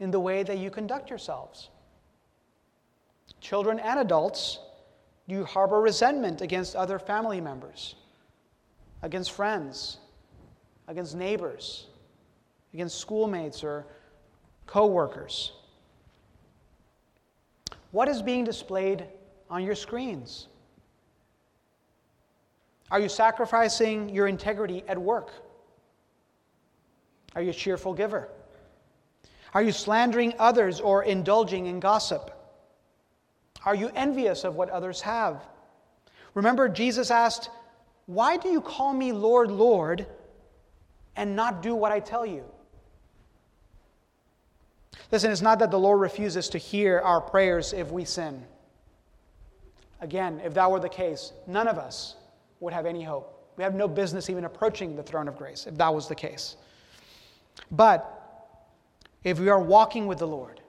in 0.00 0.10
the 0.10 0.20
way 0.20 0.42
that 0.42 0.58
you 0.58 0.70
conduct 0.70 1.10
yourselves? 1.10 1.68
Children 3.40 3.78
and 3.80 4.00
adults, 4.00 4.58
you 5.26 5.44
harbor 5.44 5.80
resentment 5.80 6.40
against 6.40 6.74
other 6.76 6.98
family 6.98 7.40
members, 7.40 7.94
against 9.02 9.32
friends, 9.32 9.98
against 10.88 11.14
neighbors, 11.14 11.86
against 12.74 12.98
schoolmates 12.98 13.62
or 13.62 13.86
co 14.66 14.86
workers? 14.86 15.52
What 17.92 18.08
is 18.08 18.22
being 18.22 18.44
displayed 18.44 19.04
on 19.50 19.62
your 19.62 19.74
screens? 19.74 20.48
Are 22.90 23.00
you 23.00 23.08
sacrificing 23.08 24.08
your 24.08 24.26
integrity 24.26 24.84
at 24.88 24.98
work? 24.98 25.30
Are 27.34 27.42
you 27.42 27.50
a 27.50 27.54
cheerful 27.54 27.94
giver? 27.94 28.28
Are 29.54 29.62
you 29.62 29.72
slandering 29.72 30.34
others 30.38 30.80
or 30.80 31.04
indulging 31.04 31.66
in 31.66 31.80
gossip? 31.80 32.30
Are 33.64 33.74
you 33.74 33.90
envious 33.94 34.44
of 34.44 34.56
what 34.56 34.70
others 34.70 35.00
have? 35.02 35.42
Remember, 36.34 36.68
Jesus 36.68 37.10
asked, 37.10 37.50
Why 38.06 38.36
do 38.36 38.48
you 38.48 38.60
call 38.60 38.92
me 38.92 39.12
Lord, 39.12 39.50
Lord, 39.50 40.06
and 41.16 41.36
not 41.36 41.62
do 41.62 41.74
what 41.74 41.92
I 41.92 42.00
tell 42.00 42.26
you? 42.26 42.44
Listen, 45.10 45.30
it's 45.30 45.42
not 45.42 45.58
that 45.58 45.70
the 45.70 45.78
Lord 45.78 46.00
refuses 46.00 46.48
to 46.50 46.58
hear 46.58 46.98
our 47.00 47.20
prayers 47.20 47.72
if 47.72 47.90
we 47.90 48.04
sin. 48.04 48.42
Again, 50.00 50.40
if 50.42 50.54
that 50.54 50.70
were 50.70 50.80
the 50.80 50.88
case, 50.88 51.32
none 51.46 51.68
of 51.68 51.78
us 51.78 52.16
would 52.60 52.72
have 52.72 52.86
any 52.86 53.02
hope. 53.02 53.28
We 53.56 53.62
have 53.62 53.74
no 53.74 53.86
business 53.86 54.30
even 54.30 54.44
approaching 54.44 54.96
the 54.96 55.02
throne 55.02 55.28
of 55.28 55.36
grace 55.36 55.66
if 55.66 55.76
that 55.76 55.94
was 55.94 56.08
the 56.08 56.14
case. 56.14 56.56
But 57.70 58.18
if 59.22 59.38
we 59.38 59.50
are 59.50 59.60
walking 59.60 60.06
with 60.06 60.18
the 60.18 60.26
Lord, 60.26 60.61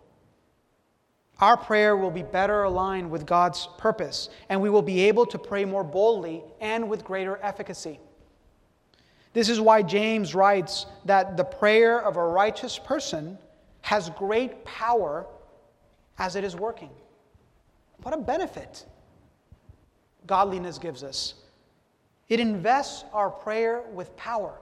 our 1.39 1.57
prayer 1.57 1.97
will 1.97 2.11
be 2.11 2.23
better 2.23 2.63
aligned 2.63 3.09
with 3.09 3.25
God's 3.25 3.67
purpose, 3.77 4.29
and 4.49 4.61
we 4.61 4.69
will 4.69 4.81
be 4.81 5.01
able 5.01 5.25
to 5.27 5.39
pray 5.39 5.65
more 5.65 5.83
boldly 5.83 6.43
and 6.61 6.87
with 6.89 7.03
greater 7.03 7.39
efficacy. 7.41 7.99
This 9.33 9.49
is 9.49 9.59
why 9.59 9.81
James 9.81 10.35
writes 10.35 10.85
that 11.05 11.35
the 11.37 11.43
prayer 11.43 11.99
of 11.99 12.17
a 12.17 12.23
righteous 12.23 12.77
person 12.77 13.37
has 13.81 14.09
great 14.11 14.63
power 14.63 15.25
as 16.19 16.35
it 16.35 16.43
is 16.43 16.55
working. 16.55 16.91
What 18.03 18.13
a 18.13 18.17
benefit 18.17 18.85
godliness 20.27 20.77
gives 20.77 21.03
us. 21.03 21.33
It 22.29 22.39
invests 22.39 23.03
our 23.11 23.29
prayer 23.29 23.81
with 23.93 24.15
power. 24.15 24.53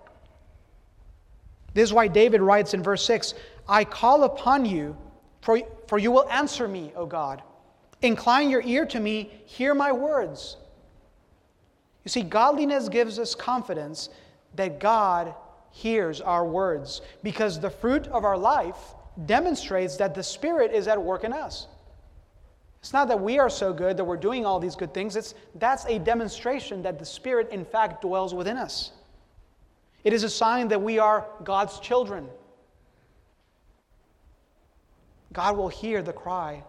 This 1.74 1.84
is 1.84 1.94
why 1.94 2.08
David 2.08 2.42
writes 2.42 2.74
in 2.74 2.82
verse 2.82 3.06
6 3.06 3.34
I 3.68 3.84
call 3.84 4.24
upon 4.24 4.66
you, 4.66 4.98
for, 5.42 5.62
for 5.92 6.00
you 6.00 6.10
will 6.10 6.30
answer 6.30 6.70
me, 6.70 6.94
O 6.96 7.06
God. 7.06 7.44
Incline 8.02 8.50
your 8.50 8.62
ear 8.62 8.86
to 8.86 8.98
me, 8.98 9.30
hear 9.44 9.76
my 9.76 9.92
words. 9.92 10.56
You 12.06 12.10
see, 12.10 12.22
godliness 12.22 12.88
gives 12.88 13.20
us 13.20 13.36
confidence 13.36 14.08
that 14.56 14.80
God 14.80 15.36
hears 15.70 16.22
our 16.22 16.46
words 16.46 17.02
because 17.24 17.60
the 17.60 17.70
fruit 17.70 18.08
of 18.08 18.24
our 18.24 18.38
life 18.38 18.78
demonstrates 19.26 19.98
that 19.98 20.16
the 20.16 20.24
Spirit 20.24 20.72
is 20.72 20.88
at 20.88 21.04
work 21.04 21.26
in 21.26 21.34
us. 21.34 21.68
It's 22.80 22.94
not 22.94 23.10
that 23.10 23.20
we 23.20 23.38
are 23.38 23.50
so 23.50 23.74
good 23.74 23.98
that 23.98 24.06
we're 24.06 24.16
doing 24.16 24.46
all 24.46 24.62
these 24.62 24.78
good 24.78 24.94
things. 24.94 25.18
It's, 25.18 25.34
that's 25.56 25.84
a 25.88 26.00
demonstration 26.00 26.82
that 26.84 27.00
the 27.00 27.06
Spirit, 27.06 27.50
in 27.52 27.66
fact, 27.66 28.02
dwells 28.02 28.34
within 28.34 28.56
us. 28.56 28.94
It 30.06 30.14
is 30.14 30.24
a 30.24 30.30
sign 30.30 30.70
that 30.70 30.82
we 30.82 31.00
are 31.00 31.28
God's 31.44 31.82
children. 31.82 32.30
God 35.34 35.58
will 35.58 35.70
hear 35.70 36.02
the 36.02 36.14
cry 36.14 36.64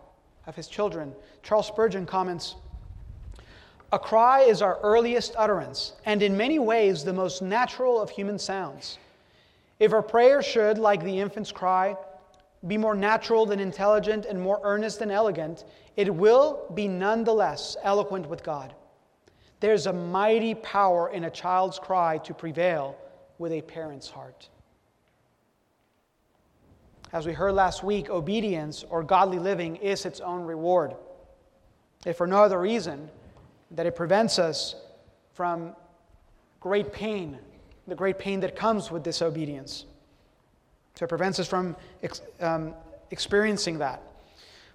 of 0.46 0.56
his 0.56 0.68
children. 0.68 1.12
Charles 1.42 1.66
Spurgeon 1.66 2.06
comments 2.06 2.56
A 3.92 3.98
cry 3.98 4.42
is 4.42 4.62
our 4.62 4.78
earliest 4.82 5.34
utterance, 5.36 5.92
and 6.04 6.22
in 6.22 6.36
many 6.36 6.58
ways 6.58 7.04
the 7.04 7.12
most 7.12 7.42
natural 7.42 8.00
of 8.00 8.10
human 8.10 8.38
sounds. 8.38 8.98
If 9.78 9.92
our 9.92 10.02
prayer 10.02 10.42
should, 10.42 10.78
like 10.78 11.02
the 11.02 11.18
infant's 11.18 11.50
cry, 11.50 11.96
be 12.66 12.78
more 12.78 12.94
natural 12.94 13.44
than 13.44 13.58
intelligent 13.58 14.26
and 14.26 14.40
more 14.40 14.60
earnest 14.62 15.00
than 15.00 15.10
elegant, 15.10 15.64
it 15.96 16.14
will 16.14 16.70
be 16.74 16.86
none 16.86 17.24
the 17.24 17.34
less 17.34 17.76
eloquent 17.82 18.28
with 18.28 18.44
God. 18.44 18.72
There's 19.58 19.86
a 19.86 19.92
mighty 19.92 20.54
power 20.54 21.10
in 21.10 21.24
a 21.24 21.30
child's 21.30 21.78
cry 21.78 22.18
to 22.18 22.34
prevail 22.34 22.96
with 23.38 23.52
a 23.52 23.62
parent's 23.62 24.08
heart. 24.08 24.48
As 27.12 27.26
we 27.26 27.34
heard 27.34 27.52
last 27.52 27.84
week, 27.84 28.08
obedience 28.08 28.84
or 28.88 29.02
godly 29.02 29.38
living 29.38 29.76
is 29.76 30.06
its 30.06 30.20
own 30.20 30.44
reward. 30.44 30.94
If 32.06 32.16
for 32.16 32.26
no 32.26 32.42
other 32.42 32.58
reason, 32.58 33.10
that 33.72 33.84
it 33.84 33.94
prevents 33.94 34.38
us 34.38 34.74
from 35.34 35.76
great 36.58 36.90
pain, 36.90 37.38
the 37.86 37.94
great 37.94 38.18
pain 38.18 38.40
that 38.40 38.56
comes 38.56 38.90
with 38.90 39.02
disobedience. 39.02 39.84
So 40.94 41.04
it 41.04 41.08
prevents 41.08 41.38
us 41.38 41.46
from 41.46 41.76
um, 42.40 42.74
experiencing 43.10 43.78
that. 43.78 44.02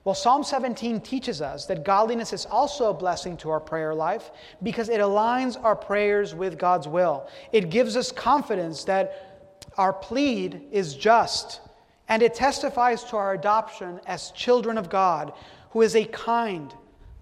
Well, 0.03 0.15
Psalm 0.15 0.43
17 0.43 1.01
teaches 1.01 1.41
us 1.41 1.65
that 1.65 1.83
godliness 1.83 2.33
is 2.33 2.45
also 2.45 2.91
a 2.91 2.93
blessing 2.93 3.35
to 3.37 3.49
our 3.49 3.59
prayer 3.59 3.93
life 3.93 4.31
because 4.61 4.89
it 4.89 4.99
aligns 4.99 5.61
our 5.61 5.75
prayers 5.75 6.35
with 6.35 6.57
God's 6.57 6.87
will. 6.87 7.27
It 7.51 7.71
gives 7.71 7.97
us 7.97 8.11
confidence 8.11 8.83
that 8.85 9.57
our 9.77 9.91
plead 9.91 10.61
is 10.71 10.93
just, 10.93 11.61
and 12.09 12.21
it 12.21 12.33
testifies 12.33 13.03
to 13.05 13.17
our 13.17 13.33
adoption 13.33 13.99
as 14.05 14.31
children 14.31 14.77
of 14.77 14.89
God, 14.89 15.33
who 15.71 15.81
is 15.81 15.95
a 15.95 16.05
kind, 16.05 16.73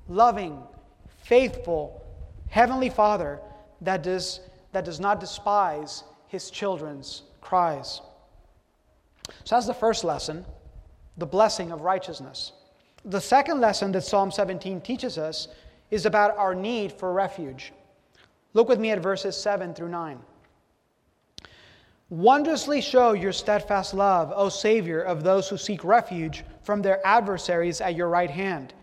loving, 0.08 0.62
faithful, 1.24 2.06
heavenly 2.50 2.90
Father 2.90 3.40
that 3.82 4.04
does, 4.04 4.42
that 4.72 4.86
does 4.86 5.00
not 5.00 5.20
despise 5.20 6.04
his 6.28 6.50
children's 6.50 7.24
cries. 7.42 8.02
So 9.44 9.56
that's 9.56 9.68
the 9.68 9.74
first 9.74 10.04
lesson 10.04 10.46
the 11.18 11.26
blessing 11.26 11.72
of 11.72 11.82
righteousness. 11.82 12.52
The 13.06 13.22
second 13.22 13.62
lesson 13.62 13.92
that 13.94 14.04
Psalm 14.04 14.32
17 14.32 14.82
teaches 14.82 15.18
us 15.18 15.48
is 15.92 16.06
about 16.06 16.38
our 16.38 16.54
need 16.54 16.92
for 16.92 17.14
refuge. 17.14 17.72
Look 18.54 18.68
with 18.68 18.80
me 18.80 18.92
at 18.92 19.00
verses 19.00 19.38
7 19.38 19.74
through 19.74 19.90
9. 19.90 20.20
Wondrously 22.10 22.82
show 22.82 23.14
your 23.14 23.34
steadfast 23.34 23.96
love, 23.96 24.32
O 24.36 24.48
Savior 24.48 25.02
of 25.02 25.24
those 25.24 25.50
who 25.50 25.58
seek 25.58 25.84
refuge 25.84 26.44
from 26.62 26.84
their 26.84 27.06
adversaries 27.06 27.82
at 27.82 27.96
your 27.96 28.10
right 28.10 28.30
hand. 28.30 28.76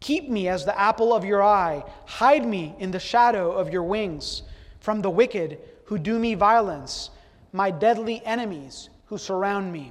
Keep 0.00 0.28
me 0.28 0.48
as 0.48 0.66
the 0.66 0.78
apple 0.78 1.14
of 1.14 1.24
your 1.24 1.42
eye, 1.42 1.82
hide 2.04 2.44
me 2.44 2.74
in 2.78 2.90
the 2.90 3.00
shadow 3.00 3.50
of 3.50 3.72
your 3.72 3.82
wings 3.82 4.42
from 4.78 5.00
the 5.00 5.08
wicked 5.08 5.58
who 5.86 5.96
do 5.96 6.18
me 6.18 6.34
violence, 6.34 7.08
my 7.52 7.70
deadly 7.70 8.22
enemies 8.26 8.90
who 9.06 9.16
surround 9.16 9.72
me. 9.72 9.90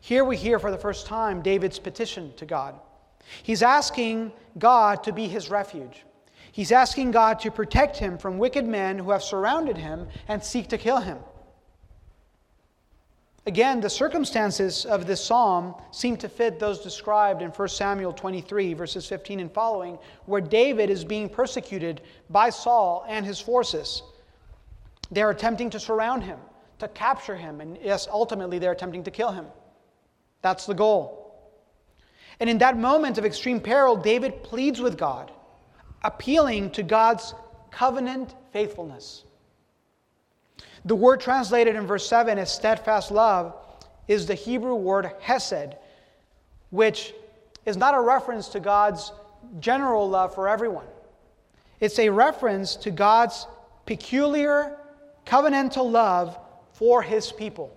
Here 0.00 0.24
we 0.24 0.36
hear 0.36 0.60
for 0.60 0.70
the 0.70 0.78
first 0.78 1.06
time 1.06 1.42
David's 1.42 1.80
petition 1.80 2.32
to 2.36 2.46
God. 2.46 2.76
He's 3.42 3.62
asking 3.62 4.30
God 4.56 5.02
to 5.02 5.12
be 5.12 5.26
his 5.26 5.50
refuge. 5.50 6.04
He's 6.52 6.70
asking 6.70 7.10
God 7.10 7.40
to 7.40 7.50
protect 7.50 7.96
him 7.96 8.18
from 8.18 8.38
wicked 8.38 8.66
men 8.66 8.98
who 8.98 9.10
have 9.10 9.22
surrounded 9.24 9.76
him 9.76 10.06
and 10.28 10.44
seek 10.44 10.68
to 10.68 10.78
kill 10.78 10.98
him. 10.98 11.18
Again, 13.44 13.80
the 13.80 13.90
circumstances 13.90 14.86
of 14.86 15.04
this 15.04 15.24
psalm 15.24 15.74
seem 15.90 16.16
to 16.18 16.28
fit 16.28 16.60
those 16.60 16.78
described 16.78 17.42
in 17.42 17.50
1 17.50 17.68
Samuel 17.68 18.12
23, 18.12 18.72
verses 18.74 19.06
15 19.06 19.40
and 19.40 19.52
following, 19.52 19.98
where 20.26 20.40
David 20.40 20.90
is 20.90 21.04
being 21.04 21.28
persecuted 21.28 22.02
by 22.30 22.50
Saul 22.50 23.04
and 23.08 23.26
his 23.26 23.40
forces. 23.40 24.04
They're 25.10 25.30
attempting 25.30 25.70
to 25.70 25.80
surround 25.80 26.22
him, 26.22 26.38
to 26.78 26.86
capture 26.86 27.34
him, 27.34 27.60
and 27.60 27.76
yes, 27.82 28.06
ultimately 28.10 28.60
they're 28.60 28.72
attempting 28.72 29.02
to 29.04 29.10
kill 29.10 29.32
him. 29.32 29.46
That's 30.40 30.64
the 30.64 30.74
goal. 30.74 31.18
And 32.38 32.48
in 32.48 32.58
that 32.58 32.78
moment 32.78 33.18
of 33.18 33.24
extreme 33.24 33.60
peril, 33.60 33.96
David 33.96 34.44
pleads 34.44 34.80
with 34.80 34.96
God, 34.96 35.32
appealing 36.04 36.70
to 36.72 36.84
God's 36.84 37.34
covenant 37.72 38.36
faithfulness. 38.52 39.24
The 40.84 40.94
word 40.96 41.20
translated 41.20 41.76
in 41.76 41.86
verse 41.86 42.06
7 42.08 42.38
as 42.38 42.52
steadfast 42.52 43.10
love 43.10 43.54
is 44.08 44.26
the 44.26 44.34
Hebrew 44.34 44.74
word 44.74 45.10
hesed, 45.20 45.76
which 46.70 47.14
is 47.64 47.76
not 47.76 47.94
a 47.94 48.00
reference 48.00 48.48
to 48.48 48.60
God's 48.60 49.12
general 49.60 50.08
love 50.08 50.34
for 50.34 50.48
everyone. 50.48 50.86
It's 51.80 51.98
a 51.98 52.08
reference 52.08 52.76
to 52.76 52.90
God's 52.90 53.46
peculiar 53.86 54.76
covenantal 55.26 55.90
love 55.90 56.38
for 56.72 57.02
his 57.02 57.30
people. 57.30 57.76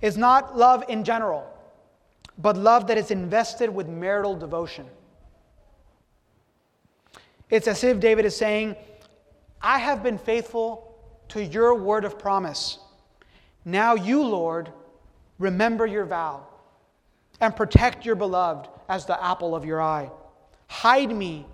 It's 0.00 0.16
not 0.16 0.56
love 0.56 0.84
in 0.88 1.04
general, 1.04 1.46
but 2.38 2.56
love 2.56 2.88
that 2.88 2.98
is 2.98 3.10
invested 3.10 3.70
with 3.70 3.88
marital 3.88 4.34
devotion. 4.34 4.86
It's 7.48 7.68
as 7.68 7.84
if 7.84 8.00
David 8.00 8.24
is 8.24 8.36
saying, 8.36 8.76
I 9.62 9.78
have 9.78 10.02
been 10.02 10.18
faithful 10.18 10.98
to 11.28 11.42
your 11.42 11.74
word 11.74 12.04
of 12.04 12.18
promise. 12.18 12.78
Now 13.64 13.94
you, 13.94 14.22
Lord, 14.24 14.70
remember 15.38 15.86
your 15.86 16.04
vow 16.04 16.46
and 17.40 17.54
protect 17.54 18.04
your 18.04 18.16
beloved 18.16 18.68
as 18.88 19.06
the 19.06 19.22
apple 19.22 19.54
of 19.54 19.64
your 19.64 19.80
eye. 19.80 20.10
Hide 20.68 21.14
me 21.14 21.46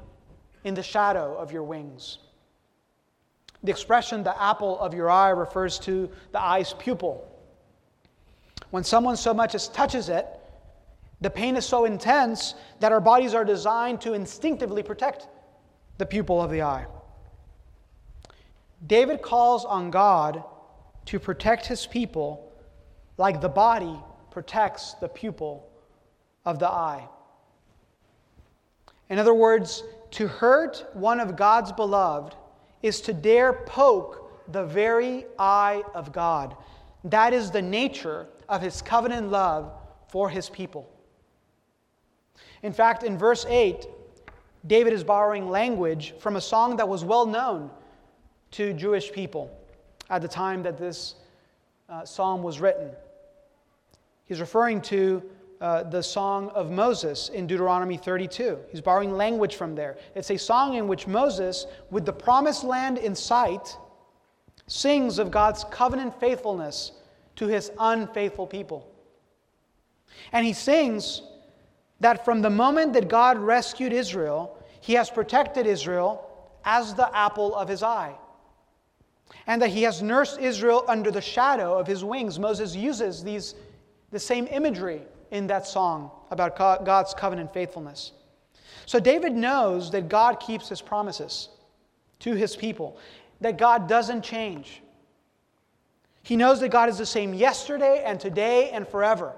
in 0.64 0.74
the 0.74 0.82
shadow 0.82 1.36
of 1.36 1.52
your 1.52 1.62
wings. 1.62 2.18
The 3.62 3.70
expression, 3.70 4.22
the 4.22 4.40
apple 4.40 4.78
of 4.78 4.94
your 4.94 5.10
eye, 5.10 5.30
refers 5.30 5.78
to 5.80 6.10
the 6.32 6.40
eye's 6.40 6.72
pupil. 6.74 7.28
When 8.70 8.84
someone 8.84 9.16
so 9.16 9.34
much 9.34 9.54
as 9.54 9.68
touches 9.68 10.08
it, 10.08 10.26
the 11.20 11.30
pain 11.30 11.56
is 11.56 11.66
so 11.66 11.84
intense 11.84 12.54
that 12.80 12.92
our 12.92 13.00
bodies 13.00 13.34
are 13.34 13.44
designed 13.44 14.00
to 14.02 14.12
instinctively 14.14 14.82
protect 14.82 15.26
the 15.98 16.06
pupil 16.06 16.40
of 16.40 16.50
the 16.50 16.62
eye. 16.62 16.86
David 18.86 19.22
calls 19.22 19.64
on 19.64 19.90
God 19.90 20.42
to 21.06 21.18
protect 21.18 21.66
his 21.66 21.86
people 21.86 22.52
like 23.16 23.40
the 23.40 23.48
body 23.48 23.98
protects 24.30 24.94
the 24.94 25.08
pupil 25.08 25.68
of 26.44 26.58
the 26.58 26.68
eye. 26.68 27.08
In 29.08 29.18
other 29.18 29.34
words, 29.34 29.82
to 30.12 30.28
hurt 30.28 30.86
one 30.92 31.18
of 31.18 31.36
God's 31.36 31.72
beloved 31.72 32.36
is 32.82 33.00
to 33.02 33.12
dare 33.12 33.52
poke 33.52 34.30
the 34.52 34.64
very 34.64 35.26
eye 35.38 35.82
of 35.94 36.12
God. 36.12 36.56
That 37.04 37.32
is 37.32 37.50
the 37.50 37.62
nature 37.62 38.28
of 38.48 38.62
his 38.62 38.80
covenant 38.82 39.30
love 39.30 39.72
for 40.08 40.30
his 40.30 40.48
people. 40.48 40.88
In 42.62 42.72
fact, 42.72 43.02
in 43.02 43.18
verse 43.18 43.44
8, 43.48 43.86
David 44.66 44.92
is 44.92 45.04
borrowing 45.04 45.48
language 45.48 46.14
from 46.18 46.36
a 46.36 46.40
song 46.40 46.76
that 46.76 46.88
was 46.88 47.04
well 47.04 47.26
known 47.26 47.70
to 48.52 48.72
Jewish 48.72 49.12
people 49.12 49.50
at 50.10 50.22
the 50.22 50.28
time 50.28 50.62
that 50.62 50.78
this 50.78 51.14
uh, 51.88 52.04
psalm 52.04 52.42
was 52.42 52.60
written. 52.60 52.90
He's 54.26 54.40
referring 54.40 54.80
to 54.82 55.22
uh, 55.60 55.82
the 55.84 56.02
song 56.02 56.50
of 56.50 56.70
Moses 56.70 57.30
in 57.30 57.46
Deuteronomy 57.46 57.96
32. 57.96 58.58
He's 58.70 58.80
borrowing 58.80 59.12
language 59.12 59.56
from 59.56 59.74
there. 59.74 59.96
It's 60.14 60.30
a 60.30 60.36
song 60.36 60.74
in 60.74 60.86
which 60.86 61.06
Moses, 61.06 61.66
with 61.90 62.06
the 62.06 62.12
promised 62.12 62.62
land 62.62 62.98
in 62.98 63.14
sight, 63.14 63.76
sings 64.66 65.18
of 65.18 65.30
God's 65.30 65.64
covenant 65.64 66.18
faithfulness 66.20 66.92
to 67.36 67.46
his 67.46 67.72
unfaithful 67.78 68.46
people. 68.46 68.88
And 70.32 70.46
he 70.46 70.52
sings 70.52 71.22
that 72.00 72.24
from 72.24 72.42
the 72.42 72.50
moment 72.50 72.92
that 72.92 73.08
God 73.08 73.38
rescued 73.38 73.92
Israel, 73.92 74.56
he 74.80 74.94
has 74.94 75.10
protected 75.10 75.66
Israel 75.66 76.24
as 76.64 76.94
the 76.94 77.14
apple 77.16 77.54
of 77.54 77.68
his 77.68 77.82
eye. 77.82 78.14
And 79.46 79.62
that 79.62 79.70
he 79.70 79.82
has 79.82 80.02
nursed 80.02 80.38
Israel 80.38 80.84
under 80.88 81.10
the 81.10 81.20
shadow 81.20 81.78
of 81.78 81.86
his 81.86 82.04
wings. 82.04 82.38
Moses 82.38 82.74
uses 82.74 83.22
these, 83.22 83.54
the 84.10 84.18
same 84.18 84.46
imagery 84.50 85.02
in 85.30 85.46
that 85.46 85.66
song 85.66 86.10
about 86.30 86.56
God's 86.56 87.14
covenant 87.14 87.52
faithfulness. 87.52 88.12
So 88.86 88.98
David 88.98 89.34
knows 89.34 89.90
that 89.90 90.08
God 90.08 90.40
keeps 90.40 90.68
his 90.68 90.80
promises 90.80 91.50
to 92.20 92.34
his 92.34 92.56
people, 92.56 92.98
that 93.40 93.58
God 93.58 93.88
doesn't 93.88 94.22
change. 94.22 94.82
He 96.22 96.36
knows 96.36 96.60
that 96.60 96.70
God 96.70 96.88
is 96.88 96.98
the 96.98 97.06
same 97.06 97.32
yesterday 97.32 98.02
and 98.04 98.18
today 98.18 98.70
and 98.70 98.86
forever. 98.86 99.34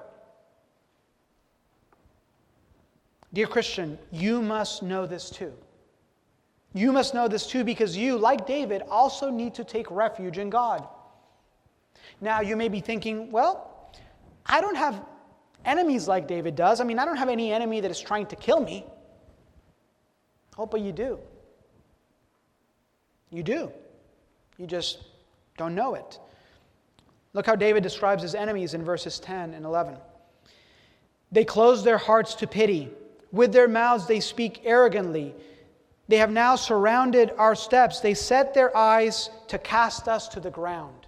Dear 3.32 3.46
Christian, 3.46 3.98
you 4.10 4.42
must 4.42 4.82
know 4.82 5.06
this 5.06 5.30
too. 5.30 5.52
You 6.72 6.92
must 6.92 7.14
know 7.14 7.26
this 7.26 7.46
too 7.46 7.64
because 7.64 7.96
you, 7.96 8.16
like 8.16 8.46
David, 8.46 8.82
also 8.88 9.30
need 9.30 9.54
to 9.54 9.64
take 9.64 9.90
refuge 9.90 10.38
in 10.38 10.50
God. 10.50 10.86
Now, 12.20 12.40
you 12.40 12.56
may 12.56 12.68
be 12.68 12.80
thinking, 12.80 13.30
well, 13.30 13.92
I 14.46 14.60
don't 14.60 14.76
have 14.76 15.04
enemies 15.64 16.06
like 16.06 16.26
David 16.26 16.54
does. 16.54 16.80
I 16.80 16.84
mean, 16.84 16.98
I 16.98 17.04
don't 17.04 17.16
have 17.16 17.28
any 17.28 17.52
enemy 17.52 17.80
that 17.80 17.90
is 17.90 18.00
trying 18.00 18.26
to 18.26 18.36
kill 18.36 18.60
me. 18.60 18.84
Oh, 20.58 20.66
but 20.66 20.80
you 20.80 20.92
do. 20.92 21.18
You 23.30 23.42
do. 23.42 23.72
You 24.58 24.66
just 24.66 24.98
don't 25.56 25.74
know 25.74 25.94
it. 25.94 26.18
Look 27.32 27.46
how 27.46 27.54
David 27.54 27.82
describes 27.82 28.22
his 28.22 28.34
enemies 28.34 28.74
in 28.74 28.84
verses 28.84 29.18
10 29.20 29.54
and 29.54 29.64
11. 29.64 29.96
They 31.32 31.44
close 31.44 31.84
their 31.84 31.98
hearts 31.98 32.34
to 32.36 32.46
pity. 32.46 32.90
With 33.32 33.52
their 33.52 33.68
mouths 33.68 34.06
they 34.06 34.20
speak 34.20 34.62
arrogantly. 34.64 35.34
They 36.10 36.16
have 36.16 36.32
now 36.32 36.56
surrounded 36.56 37.30
our 37.38 37.54
steps. 37.54 38.00
They 38.00 38.14
set 38.14 38.52
their 38.52 38.76
eyes 38.76 39.30
to 39.46 39.58
cast 39.58 40.08
us 40.08 40.26
to 40.30 40.40
the 40.40 40.50
ground. 40.50 41.06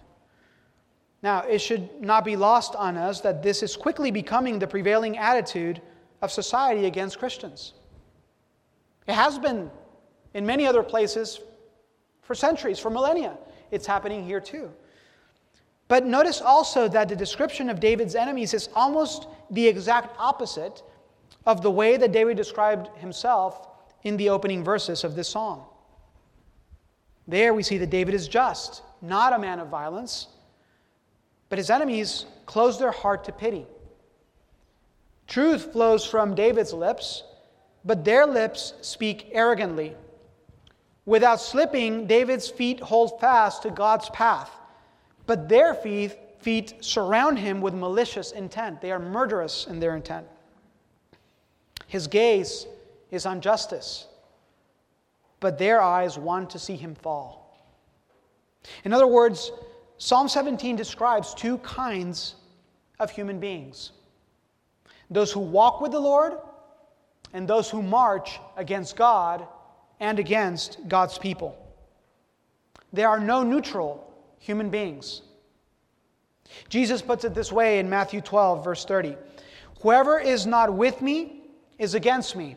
Now, 1.24 1.40
it 1.40 1.58
should 1.58 2.00
not 2.00 2.24
be 2.24 2.36
lost 2.36 2.76
on 2.76 2.96
us 2.96 3.20
that 3.22 3.42
this 3.42 3.64
is 3.64 3.76
quickly 3.76 4.12
becoming 4.12 4.60
the 4.60 4.66
prevailing 4.68 5.18
attitude 5.18 5.82
of 6.22 6.30
society 6.30 6.86
against 6.86 7.18
Christians. 7.18 7.74
It 9.08 9.14
has 9.14 9.40
been 9.40 9.72
in 10.34 10.46
many 10.46 10.68
other 10.68 10.84
places 10.84 11.40
for 12.22 12.36
centuries, 12.36 12.78
for 12.78 12.88
millennia. 12.88 13.36
It's 13.72 13.88
happening 13.88 14.24
here 14.24 14.40
too. 14.40 14.70
But 15.88 16.06
notice 16.06 16.40
also 16.40 16.86
that 16.86 17.08
the 17.08 17.16
description 17.16 17.68
of 17.68 17.80
David's 17.80 18.14
enemies 18.14 18.54
is 18.54 18.68
almost 18.76 19.26
the 19.50 19.66
exact 19.66 20.14
opposite 20.16 20.84
of 21.44 21.60
the 21.60 21.72
way 21.72 21.96
that 21.96 22.12
David 22.12 22.36
described 22.36 22.86
himself 22.98 23.66
in 24.04 24.16
the 24.16 24.28
opening 24.28 24.64
verses 24.64 25.04
of 25.04 25.14
this 25.14 25.28
song. 25.28 25.66
There 27.28 27.54
we 27.54 27.62
see 27.62 27.78
that 27.78 27.90
David 27.90 28.14
is 28.14 28.28
just, 28.28 28.82
not 29.00 29.32
a 29.32 29.38
man 29.38 29.60
of 29.60 29.68
violence, 29.68 30.28
but 31.48 31.58
his 31.58 31.70
enemies 31.70 32.26
close 32.46 32.78
their 32.78 32.90
heart 32.90 33.24
to 33.24 33.32
pity. 33.32 33.66
Truth 35.26 35.72
flows 35.72 36.04
from 36.04 36.34
David's 36.34 36.72
lips, 36.72 37.22
but 37.84 38.04
their 38.04 38.26
lips 38.26 38.74
speak 38.80 39.28
arrogantly. 39.32 39.94
Without 41.04 41.40
slipping, 41.40 42.06
David's 42.06 42.48
feet 42.48 42.80
hold 42.80 43.20
fast 43.20 43.62
to 43.62 43.70
God's 43.70 44.08
path, 44.10 44.50
but 45.26 45.48
their 45.48 45.74
feet, 45.74 46.16
feet 46.40 46.74
surround 46.80 47.38
him 47.38 47.60
with 47.60 47.74
malicious 47.74 48.32
intent. 48.32 48.80
They 48.80 48.92
are 48.92 48.98
murderous 48.98 49.66
in 49.66 49.80
their 49.80 49.96
intent. 49.96 50.26
His 51.86 52.06
gaze 52.06 52.66
is 53.12 53.26
on 53.26 53.40
justice, 53.40 54.08
but 55.38 55.58
their 55.58 55.80
eyes 55.80 56.18
want 56.18 56.50
to 56.50 56.58
see 56.58 56.74
him 56.74 56.96
fall. 56.96 57.42
In 58.84 58.92
other 58.92 59.06
words, 59.06 59.52
Psalm 59.98 60.28
17 60.28 60.74
describes 60.74 61.34
two 61.34 61.58
kinds 61.58 62.34
of 62.98 63.10
human 63.10 63.38
beings 63.38 63.92
those 65.10 65.30
who 65.30 65.40
walk 65.40 65.82
with 65.82 65.92
the 65.92 66.00
Lord 66.00 66.32
and 67.34 67.46
those 67.46 67.68
who 67.68 67.82
march 67.82 68.40
against 68.56 68.96
God 68.96 69.46
and 70.00 70.18
against 70.18 70.78
God's 70.88 71.18
people. 71.18 71.58
There 72.94 73.08
are 73.08 73.20
no 73.20 73.42
neutral 73.42 74.10
human 74.38 74.70
beings. 74.70 75.20
Jesus 76.70 77.02
puts 77.02 77.24
it 77.24 77.34
this 77.34 77.52
way 77.52 77.78
in 77.78 77.90
Matthew 77.90 78.22
12, 78.22 78.64
verse 78.64 78.84
30 78.86 79.16
Whoever 79.82 80.18
is 80.18 80.46
not 80.46 80.72
with 80.72 81.02
me 81.02 81.42
is 81.78 81.94
against 81.94 82.36
me, 82.36 82.56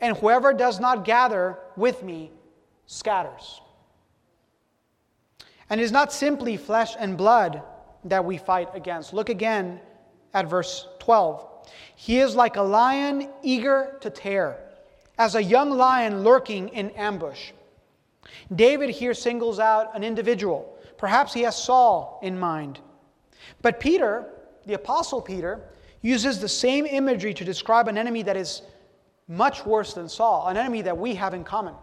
and 0.00 0.16
whoever 0.16 0.52
does 0.52 0.80
not 0.80 1.04
gather 1.04 1.58
with 1.76 2.02
me 2.02 2.30
scatters. 2.86 3.60
And 5.70 5.80
it 5.80 5.84
is 5.84 5.92
not 5.92 6.12
simply 6.12 6.56
flesh 6.56 6.94
and 6.98 7.16
blood 7.16 7.62
that 8.04 8.24
we 8.24 8.38
fight 8.38 8.68
against. 8.74 9.12
Look 9.12 9.28
again 9.28 9.80
at 10.32 10.48
verse 10.48 10.86
12. 11.00 11.46
He 11.96 12.18
is 12.20 12.34
like 12.34 12.56
a 12.56 12.62
lion 12.62 13.28
eager 13.42 13.98
to 14.00 14.10
tear, 14.10 14.58
as 15.18 15.34
a 15.34 15.42
young 15.42 15.70
lion 15.70 16.22
lurking 16.22 16.68
in 16.68 16.90
ambush. 16.90 17.50
David 18.54 18.90
here 18.90 19.14
singles 19.14 19.58
out 19.58 19.94
an 19.94 20.04
individual. 20.04 20.78
Perhaps 20.96 21.34
he 21.34 21.42
has 21.42 21.56
Saul 21.56 22.20
in 22.22 22.38
mind. 22.38 22.78
But 23.62 23.80
Peter, 23.80 24.26
the 24.66 24.74
Apostle 24.74 25.20
Peter, 25.20 25.60
uses 26.02 26.40
the 26.40 26.48
same 26.48 26.86
imagery 26.86 27.34
to 27.34 27.44
describe 27.44 27.88
an 27.88 27.98
enemy 27.98 28.22
that 28.22 28.36
is 28.36 28.62
much 29.28 29.64
worse 29.66 29.92
than 29.92 30.08
Saul, 30.08 30.48
an 30.48 30.56
enemy 30.56 30.82
that 30.82 30.96
we 30.96 31.14
have 31.14 31.34
in 31.34 31.44
common 31.44 31.74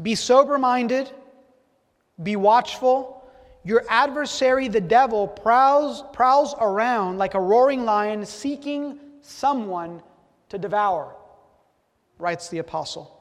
Be 0.00 0.14
sober 0.14 0.58
minded, 0.58 1.10
be 2.22 2.36
watchful. 2.36 3.16
Your 3.64 3.84
adversary, 3.88 4.68
the 4.68 4.80
devil, 4.80 5.26
prowls, 5.28 6.04
prowls 6.12 6.54
around 6.60 7.18
like 7.18 7.34
a 7.34 7.40
roaring 7.40 7.84
lion 7.84 8.24
seeking 8.24 8.98
someone 9.20 10.02
to 10.48 10.58
devour, 10.58 11.14
writes 12.18 12.48
the 12.48 12.58
apostle. 12.58 13.14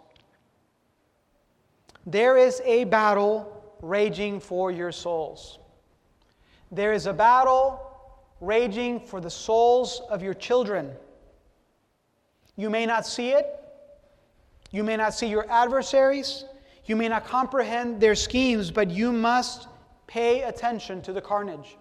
There 2.06 2.38
is 2.38 2.62
a 2.64 2.86
battle 2.86 3.62
raging 3.82 4.40
for 4.40 4.72
your 4.72 4.92
souls. 4.92 5.60
There 6.72 6.94
is 6.94 7.06
a 7.06 7.14
battle 7.14 7.82
raging 8.40 9.00
for 9.00 9.20
the 9.20 9.30
souls 9.30 10.02
of 10.10 10.22
your 10.24 10.34
children. 10.34 10.92
You 12.58 12.70
may 12.70 12.86
not 12.86 13.08
see 13.08 13.30
it. 13.30 13.48
You 14.72 14.84
may 14.84 14.98
not 14.98 15.14
see 15.14 15.28
your 15.28 15.50
adversaries. 15.50 16.44
You 16.86 16.96
may 16.96 17.08
not 17.08 17.26
comprehend 17.26 18.02
their 18.02 18.16
schemes, 18.16 18.72
but 18.72 18.90
you 18.90 19.14
must 19.14 19.68
pay 20.08 20.42
attention 20.42 21.02
to 21.04 21.14
the 21.14 21.22
carnage. 21.22 21.78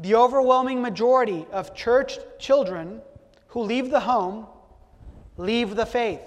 The 0.00 0.14
overwhelming 0.14 0.82
majority 0.82 1.46
of 1.52 1.74
church 1.74 2.18
children 2.38 3.00
who 3.48 3.62
leave 3.62 3.90
the 3.90 4.00
home 4.00 4.46
leave 5.36 5.76
the 5.76 5.86
faith 5.86 6.20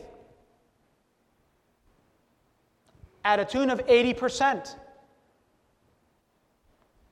at 3.23 3.39
a 3.39 3.45
tune 3.45 3.69
of 3.69 3.85
80%. 3.85 4.75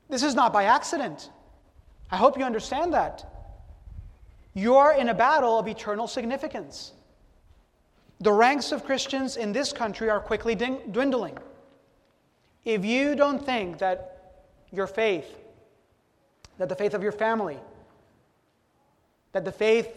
This 0.10 0.24
is 0.24 0.34
not 0.34 0.52
by 0.52 0.64
accident. 0.64 1.30
I 2.10 2.18
hope 2.18 2.38
you 2.38 2.44
understand 2.44 2.94
that. 2.94 3.39
You 4.54 4.76
are 4.76 4.94
in 4.94 5.10
a 5.10 5.14
battle 5.14 5.60
of 5.60 5.68
eternal 5.68 6.08
significance. 6.08 6.94
The 8.20 8.34
ranks 8.34 8.72
of 8.72 8.84
Christians 8.84 9.38
in 9.38 9.54
this 9.54 9.72
country 9.72 10.10
are 10.10 10.20
quickly 10.20 10.56
dwindling. 10.56 11.38
If 12.66 12.84
you 12.84 13.16
don't 13.16 13.44
think 13.46 13.78
that 13.78 14.44
your 14.72 14.88
faith, 14.88 15.38
that 16.58 16.68
the 16.68 16.76
faith 16.76 16.94
of 16.94 17.02
your 17.02 17.14
family, 17.14 17.58
that 19.32 19.46
the 19.46 19.52
faith 19.52 19.90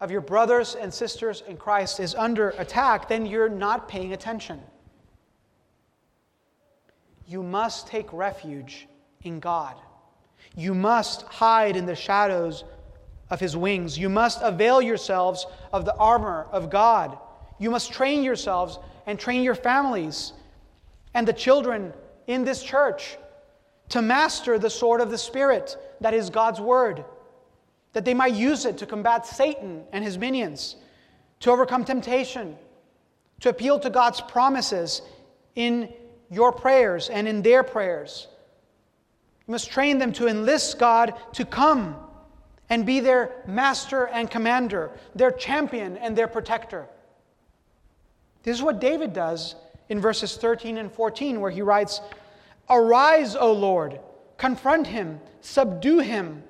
of 0.00 0.10
your 0.10 0.20
brothers 0.20 0.74
and 0.74 0.92
sisters 0.92 1.42
in 1.46 1.56
Christ 1.56 2.00
is 2.00 2.14
under 2.14 2.50
attack, 2.50 3.08
then 3.08 3.26
you're 3.26 3.48
not 3.48 3.88
paying 3.88 4.12
attention. 4.12 4.60
You 7.26 7.42
must 7.42 7.86
take 7.86 8.12
refuge 8.12 8.86
in 9.22 9.40
God. 9.40 9.76
You 10.54 10.74
must 10.74 11.22
hide 11.22 11.76
in 11.76 11.84
the 11.84 11.94
shadows 11.94 12.64
of 13.30 13.40
his 13.40 13.56
wings. 13.56 13.98
You 13.98 14.08
must 14.08 14.40
avail 14.42 14.80
yourselves 14.80 15.46
of 15.72 15.84
the 15.84 15.94
armor 15.96 16.46
of 16.52 16.70
God. 16.70 17.18
You 17.58 17.70
must 17.70 17.92
train 17.92 18.22
yourselves 18.22 18.78
and 19.06 19.18
train 19.18 19.42
your 19.42 19.54
families 19.54 20.32
and 21.14 21.26
the 21.26 21.32
children 21.32 21.92
in 22.26 22.44
this 22.44 22.62
church 22.62 23.16
to 23.88 24.02
master 24.02 24.58
the 24.58 24.70
sword 24.70 25.00
of 25.00 25.10
the 25.10 25.18
Spirit, 25.18 25.76
that 26.00 26.12
is 26.12 26.28
God's 26.28 26.60
word, 26.60 27.04
that 27.92 28.04
they 28.04 28.14
might 28.14 28.34
use 28.34 28.64
it 28.64 28.78
to 28.78 28.86
combat 28.86 29.26
Satan 29.26 29.84
and 29.92 30.04
his 30.04 30.18
minions, 30.18 30.76
to 31.40 31.50
overcome 31.50 31.84
temptation, 31.84 32.56
to 33.40 33.48
appeal 33.48 33.78
to 33.80 33.90
God's 33.90 34.20
promises 34.20 35.02
in 35.54 35.92
your 36.30 36.52
prayers 36.52 37.08
and 37.08 37.28
in 37.28 37.42
their 37.42 37.62
prayers. 37.62 38.26
You 39.46 39.52
must 39.52 39.70
train 39.70 39.98
them 39.98 40.12
to 40.14 40.26
enlist 40.26 40.78
God 40.78 41.14
to 41.34 41.44
come 41.44 41.96
and 42.68 42.84
be 42.84 43.00
their 43.00 43.32
master 43.46 44.08
and 44.08 44.30
commander, 44.30 44.90
their 45.14 45.30
champion 45.30 45.96
and 45.98 46.16
their 46.16 46.28
protector. 46.28 46.86
This 48.42 48.56
is 48.56 48.62
what 48.62 48.80
David 48.80 49.12
does 49.12 49.54
in 49.88 50.00
verses 50.00 50.36
13 50.36 50.78
and 50.78 50.90
14, 50.90 51.40
where 51.40 51.50
he 51.50 51.62
writes, 51.62 52.00
Arise, 52.68 53.36
O 53.36 53.52
Lord, 53.52 54.00
confront 54.36 54.86
him, 54.86 55.20
subdue 55.40 56.00
him. 56.00 56.42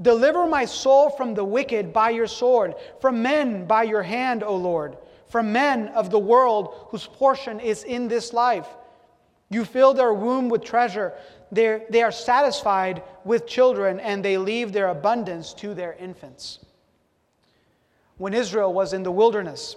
Deliver 0.00 0.46
my 0.46 0.64
soul 0.64 1.10
from 1.10 1.34
the 1.34 1.44
wicked 1.44 1.92
by 1.92 2.10
your 2.10 2.26
sword, 2.26 2.74
from 3.00 3.22
men 3.22 3.66
by 3.66 3.84
your 3.84 4.02
hand, 4.02 4.42
O 4.42 4.56
Lord, 4.56 4.96
from 5.28 5.52
men 5.52 5.88
of 5.88 6.10
the 6.10 6.18
world 6.18 6.86
whose 6.88 7.06
portion 7.06 7.60
is 7.60 7.84
in 7.84 8.08
this 8.08 8.32
life. 8.32 8.66
You 9.48 9.64
fill 9.64 9.94
their 9.94 10.12
womb 10.14 10.48
with 10.48 10.64
treasure. 10.64 11.12
They're, 11.52 11.82
they 11.90 12.02
are 12.02 12.10
satisfied 12.10 13.02
with 13.24 13.46
children, 13.46 14.00
and 14.00 14.24
they 14.24 14.38
leave 14.38 14.72
their 14.72 14.88
abundance 14.88 15.52
to 15.54 15.74
their 15.74 15.92
infants. 15.92 16.60
When 18.16 18.32
Israel 18.32 18.72
was 18.72 18.94
in 18.94 19.02
the 19.02 19.12
wilderness, 19.12 19.76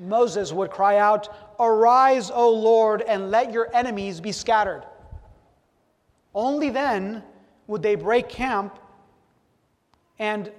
Moses 0.00 0.52
would 0.52 0.70
cry 0.70 0.98
out, 0.98 1.28
Arise, 1.58 2.30
O 2.30 2.48
Lord, 2.48 3.02
and 3.02 3.32
let 3.32 3.52
your 3.52 3.74
enemies 3.74 4.20
be 4.20 4.30
scattered. 4.30 4.84
Only 6.32 6.70
then 6.70 7.24
would 7.66 7.82
they 7.82 7.96
break 7.96 8.28
camp 8.28 8.78
and 10.20 10.52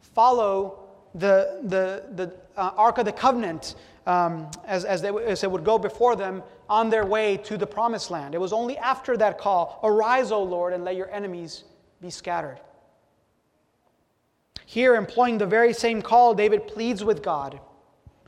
follow 0.00 0.80
the, 1.14 1.60
the, 1.62 2.04
the 2.14 2.34
uh, 2.56 2.72
Ark 2.76 2.98
of 2.98 3.04
the 3.04 3.12
Covenant 3.12 3.76
um, 4.06 4.50
as, 4.66 4.84
as, 4.84 5.02
they, 5.02 5.08
as 5.08 5.40
they 5.40 5.46
would 5.46 5.64
go 5.64 5.78
before 5.78 6.16
them 6.16 6.42
on 6.68 6.90
their 6.90 7.04
way 7.04 7.36
to 7.38 7.56
the 7.56 7.66
promised 7.66 8.10
land. 8.10 8.34
It 8.34 8.40
was 8.40 8.52
only 8.52 8.78
after 8.78 9.16
that 9.16 9.38
call, 9.38 9.80
Arise, 9.82 10.32
O 10.32 10.42
Lord, 10.42 10.72
and 10.72 10.84
let 10.84 10.96
your 10.96 11.10
enemies 11.10 11.64
be 12.00 12.10
scattered. 12.10 12.60
Here, 14.64 14.96
employing 14.96 15.38
the 15.38 15.46
very 15.46 15.72
same 15.72 16.02
call, 16.02 16.34
David 16.34 16.66
pleads 16.66 17.04
with 17.04 17.22
God 17.22 17.60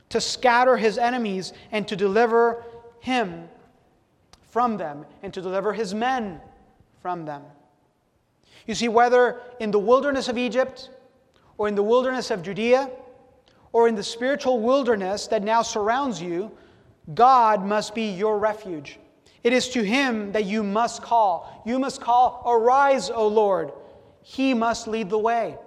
to 0.09 0.19
scatter 0.19 0.77
his 0.77 0.97
enemies 0.97 1.53
and 1.71 1.87
to 1.87 1.95
deliver 1.95 2.63
him 2.99 3.47
from 4.49 4.77
them 4.77 5.05
and 5.21 5.33
to 5.33 5.41
deliver 5.41 5.73
his 5.73 5.93
men 5.93 6.41
from 7.01 7.25
them. 7.25 7.43
You 8.65 8.75
see, 8.75 8.87
whether 8.87 9.41
in 9.59 9.71
the 9.71 9.79
wilderness 9.79 10.27
of 10.27 10.37
Egypt 10.37 10.89
or 11.57 11.67
in 11.67 11.75
the 11.75 11.83
wilderness 11.83 12.31
of 12.31 12.41
Judea, 12.41 12.89
or 13.71 13.87
in 13.87 13.95
the 13.95 14.03
spiritual 14.03 14.59
wilderness 14.59 15.27
that 15.27 15.43
now 15.43 15.61
surrounds 15.61 16.21
you, 16.21 16.51
God 17.13 17.65
must 17.65 17.95
be 17.95 18.09
your 18.09 18.39
refuge. 18.39 18.99
It 19.43 19.53
is 19.53 19.69
to 19.69 19.83
Him 19.83 20.31
that 20.33 20.45
you 20.45 20.63
must 20.63 21.01
call. 21.01 21.63
You 21.65 21.79
must 21.79 22.01
call, 22.01 22.43
Arise, 22.45 23.09
O 23.09 23.27
Lord. 23.27 23.71
He 24.21 24.53
must 24.53 24.87
lead 24.87 25.09
the 25.09 25.17
way. 25.17 25.57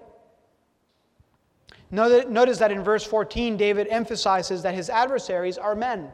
Notice 1.91 2.59
that 2.59 2.73
in 2.73 2.83
verse 2.83 3.05
14, 3.05 3.57
David 3.57 3.87
emphasizes 3.91 4.63
that 4.63 4.75
his 4.75 4.89
adversaries 4.89 5.59
are 5.59 5.75
men, 5.75 6.11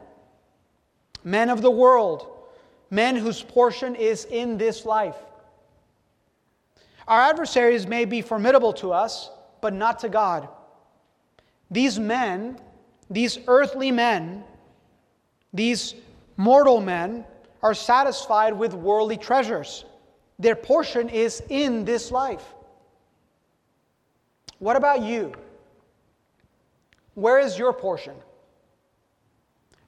men 1.23 1.49
of 1.49 1.61
the 1.61 1.71
world, 1.71 2.27
men 2.89 3.15
whose 3.15 3.41
portion 3.41 3.95
is 3.95 4.25
in 4.25 4.57
this 4.57 4.85
life. 4.85 5.15
Our 7.07 7.21
adversaries 7.21 7.87
may 7.87 8.03
be 8.03 8.21
formidable 8.21 8.73
to 8.73 8.91
us, 8.91 9.29
but 9.61 9.73
not 9.73 9.99
to 9.99 10.09
God. 10.09 10.49
These 11.71 11.99
men, 11.99 12.59
these 13.09 13.37
earthly 13.47 13.91
men, 13.91 14.43
these 15.53 15.95
mortal 16.37 16.81
men, 16.81 17.25
are 17.61 17.73
satisfied 17.73 18.53
with 18.53 18.73
worldly 18.73 19.17
treasures. 19.17 19.85
Their 20.39 20.55
portion 20.55 21.09
is 21.09 21.43
in 21.49 21.85
this 21.85 22.11
life. 22.11 22.53
What 24.59 24.75
about 24.75 25.01
you? 25.01 25.33
Where 27.15 27.39
is 27.39 27.57
your 27.57 27.73
portion? 27.73 28.15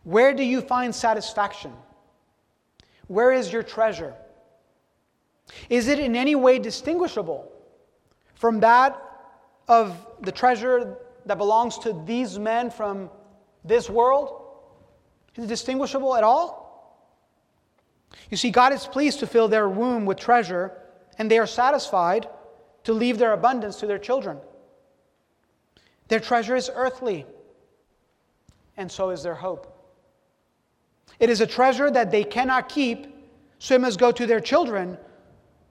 Where 0.04 0.34
do 0.34 0.44
you 0.44 0.62
find 0.62 0.94
satisfaction? 0.94 1.72
Where 3.08 3.32
is 3.32 3.52
your 3.52 3.64
treasure? 3.64 4.14
Is 5.70 5.88
it 5.88 6.00
in 6.00 6.16
any 6.16 6.36
way 6.36 6.60
distinguishable 6.60 7.52
from 8.36 8.60
that 8.62 9.02
of 9.68 9.96
the 10.22 10.32
treasure 10.32 10.98
that 11.26 11.38
belongs 11.38 11.78
to 11.80 11.94
these 12.06 12.40
men 12.40 12.70
from 12.70 13.10
this 13.64 13.90
world? 13.90 14.42
Is 15.36 15.46
it 15.46 15.48
distinguishable 15.48 16.16
at 16.16 16.24
all? 16.24 16.62
You 18.30 18.38
see, 18.38 18.52
God 18.52 18.74
is 18.74 18.86
pleased 18.86 19.20
to 19.20 19.28
fill 19.28 19.48
their 19.48 19.70
womb 19.70 20.06
with 20.06 20.20
treasure, 20.20 20.74
and 21.18 21.30
they 21.30 21.38
are 21.38 21.48
satisfied 21.48 22.28
to 22.84 22.94
leave 22.94 23.18
their 23.18 23.34
abundance 23.34 23.78
to 23.78 23.88
their 23.88 24.00
children. 24.00 24.38
Their 26.08 26.20
treasure 26.20 26.56
is 26.56 26.70
earthly, 26.74 27.26
and 28.76 28.92
so 28.92 29.12
is 29.12 29.24
their 29.24 29.36
hope. 29.36 29.78
It 31.20 31.30
is 31.30 31.40
a 31.40 31.48
treasure 31.48 31.92
that 31.92 32.12
they 32.12 32.24
cannot 32.24 32.68
keep, 32.68 33.08
so 33.60 33.76
it 33.76 33.82
must 33.82 34.00
go 34.00 34.12
to 34.12 34.26
their 34.26 34.40
children, 34.40 34.98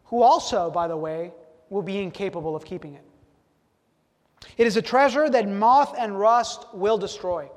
who 0.05 0.23
also, 0.23 0.71
by 0.71 0.89
the 0.89 0.97
way, 0.97 1.33
will 1.69 1.83
be 1.83 1.99
incapable 1.99 2.57
of 2.57 2.65
keeping 2.65 2.95
it. 2.95 3.05
It 4.57 4.67
is 4.67 4.77
a 4.77 4.83
treasure 4.83 5.29
that 5.29 5.49
moth 5.49 5.95
and 5.99 6.19
rust 6.19 6.67
will 6.73 6.99
destroy. 6.99 7.51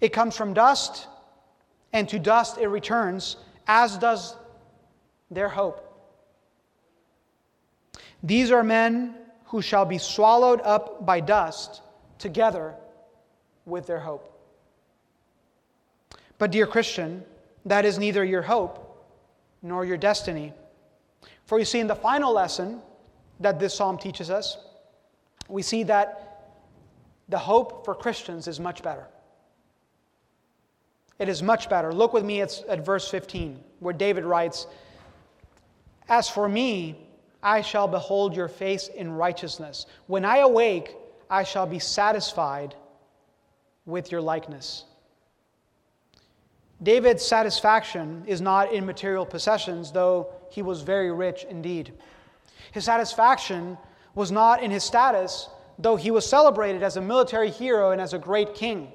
It 0.00 0.12
comes 0.12 0.36
from 0.36 0.54
dust, 0.54 1.06
and 1.92 2.08
to 2.08 2.18
dust 2.18 2.58
it 2.58 2.68
returns, 2.68 3.36
as 3.66 3.96
does 3.98 4.36
their 5.30 5.48
hope. 5.48 5.82
These 8.22 8.50
are 8.50 8.62
men 8.62 9.14
who 9.46 9.62
shall 9.62 9.84
be 9.84 9.98
swallowed 9.98 10.60
up 10.62 11.06
by 11.06 11.20
dust 11.20 11.82
together 12.18 12.74
with 13.64 13.86
their 13.86 14.00
hope. 14.00 14.32
But, 16.38 16.50
dear 16.50 16.66
Christian, 16.66 17.24
that 17.64 17.84
is 17.84 17.98
neither 17.98 18.24
your 18.24 18.42
hope 18.42 18.82
nor 19.62 19.84
your 19.84 19.96
destiny. 19.96 20.52
For 21.46 21.58
you 21.58 21.64
see, 21.64 21.80
in 21.80 21.86
the 21.86 21.94
final 21.94 22.32
lesson 22.32 22.80
that 23.40 23.58
this 23.58 23.74
psalm 23.74 23.98
teaches 23.98 24.30
us, 24.30 24.58
we 25.48 25.62
see 25.62 25.82
that 25.84 26.54
the 27.28 27.38
hope 27.38 27.84
for 27.84 27.94
Christians 27.94 28.48
is 28.48 28.60
much 28.60 28.82
better. 28.82 29.06
It 31.18 31.28
is 31.28 31.42
much 31.42 31.68
better. 31.68 31.92
Look 31.92 32.12
with 32.12 32.24
me 32.24 32.40
at, 32.40 32.62
at 32.68 32.84
verse 32.84 33.08
15, 33.10 33.58
where 33.80 33.94
David 33.94 34.24
writes, 34.24 34.66
As 36.08 36.28
for 36.28 36.48
me, 36.48 37.08
I 37.42 37.62
shall 37.62 37.88
behold 37.88 38.36
your 38.36 38.48
face 38.48 38.88
in 38.88 39.12
righteousness. 39.12 39.86
When 40.06 40.24
I 40.24 40.38
awake, 40.38 40.94
I 41.30 41.42
shall 41.42 41.66
be 41.66 41.78
satisfied 41.78 42.74
with 43.86 44.12
your 44.12 44.20
likeness. 44.20 44.84
David's 46.82 47.24
satisfaction 47.24 48.22
is 48.26 48.40
not 48.40 48.72
in 48.72 48.84
material 48.84 49.24
possessions, 49.24 49.90
though 49.90 50.28
he 50.50 50.60
was 50.60 50.82
very 50.82 51.10
rich 51.10 51.46
indeed. 51.48 51.92
His 52.72 52.84
satisfaction 52.84 53.78
was 54.16 54.32
not 54.32 54.62
in 54.62 54.72
his 54.72 54.82
status, 54.82 55.48
though 55.78 55.94
he 55.94 56.10
was 56.10 56.28
celebrated 56.28 56.82
as 56.82 56.96
a 56.96 57.00
military 57.00 57.50
hero 57.50 57.92
and 57.92 58.00
as 58.00 58.14
a 58.14 58.18
great 58.18 58.54
king. 58.54 58.90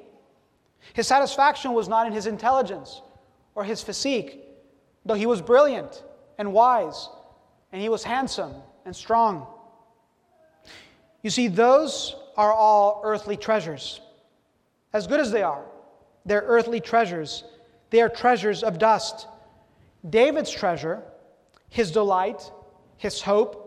His 0.94 1.08
satisfaction 1.08 1.74
was 1.74 1.88
not 1.88 2.08
in 2.08 2.12
his 2.12 2.26
intelligence 2.26 3.02
or 3.56 3.64
his 3.64 3.82
physique, 3.82 4.44
though 5.06 5.14
he 5.14 5.28
was 5.28 5.42
brilliant 5.42 6.04
and 6.40 6.52
wise, 6.52 7.08
and 7.72 7.82
he 7.82 7.88
was 7.88 8.04
handsome 8.04 8.54
and 8.84 8.96
strong. 8.96 9.46
You 11.22 11.30
see, 11.30 11.48
those 11.48 12.16
are 12.36 12.52
all 12.52 13.02
earthly 13.04 13.38
treasures. 13.38 14.02
As 14.92 15.06
good 15.06 15.20
as 15.20 15.32
they 15.32 15.44
are, 15.44 15.66
they're 16.26 16.44
earthly 16.48 16.80
treasures. 16.80 17.44
They 17.92 18.02
are 18.02 18.10
treasures 18.10 18.64
of 18.64 18.80
dust. 18.80 19.28
David's 20.10 20.50
treasure, 20.50 21.04
his 21.70 21.92
delight, 21.92 22.52
his 22.98 23.22
hope, 23.22 23.61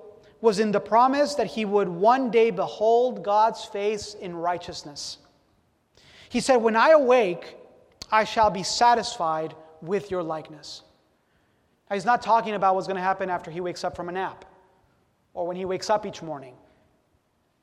was 0.45 0.59
in 0.59 0.73
the 0.73 0.81
promise 0.81 1.37
that 1.37 1.47
he 1.47 1.65
would 1.65 1.89
one 1.89 2.31
day 2.31 2.51
behold 2.51 3.23
God's 3.23 3.65
face 3.65 4.13
in 4.13 4.37
righteousness. 4.37 5.17
He 6.29 6.39
said, 6.41 6.57
When 6.57 6.77
I 6.77 6.91
awake, 6.91 7.57
I 8.13 8.25
shall 8.25 8.51
be 8.51 8.63
satisfied 8.63 9.55
with 9.81 10.11
your 10.11 10.23
likeness. 10.23 10.83
Now, 11.89 11.97
he's 11.97 12.05
not 12.05 12.21
talking 12.21 12.53
about 12.53 12.75
what's 12.75 12.87
going 12.87 12.99
to 12.99 13.03
happen 13.03 13.31
after 13.31 13.51
he 13.51 13.63
wakes 13.63 13.85
up 13.85 13.97
from 13.97 14.11
a 14.11 14.13
nap 14.13 14.45
or 15.33 15.47
when 15.47 15.57
he 15.57 15.65
wakes 15.65 15.89
up 15.89 16.05
each 16.05 16.21
morning. 16.21 16.55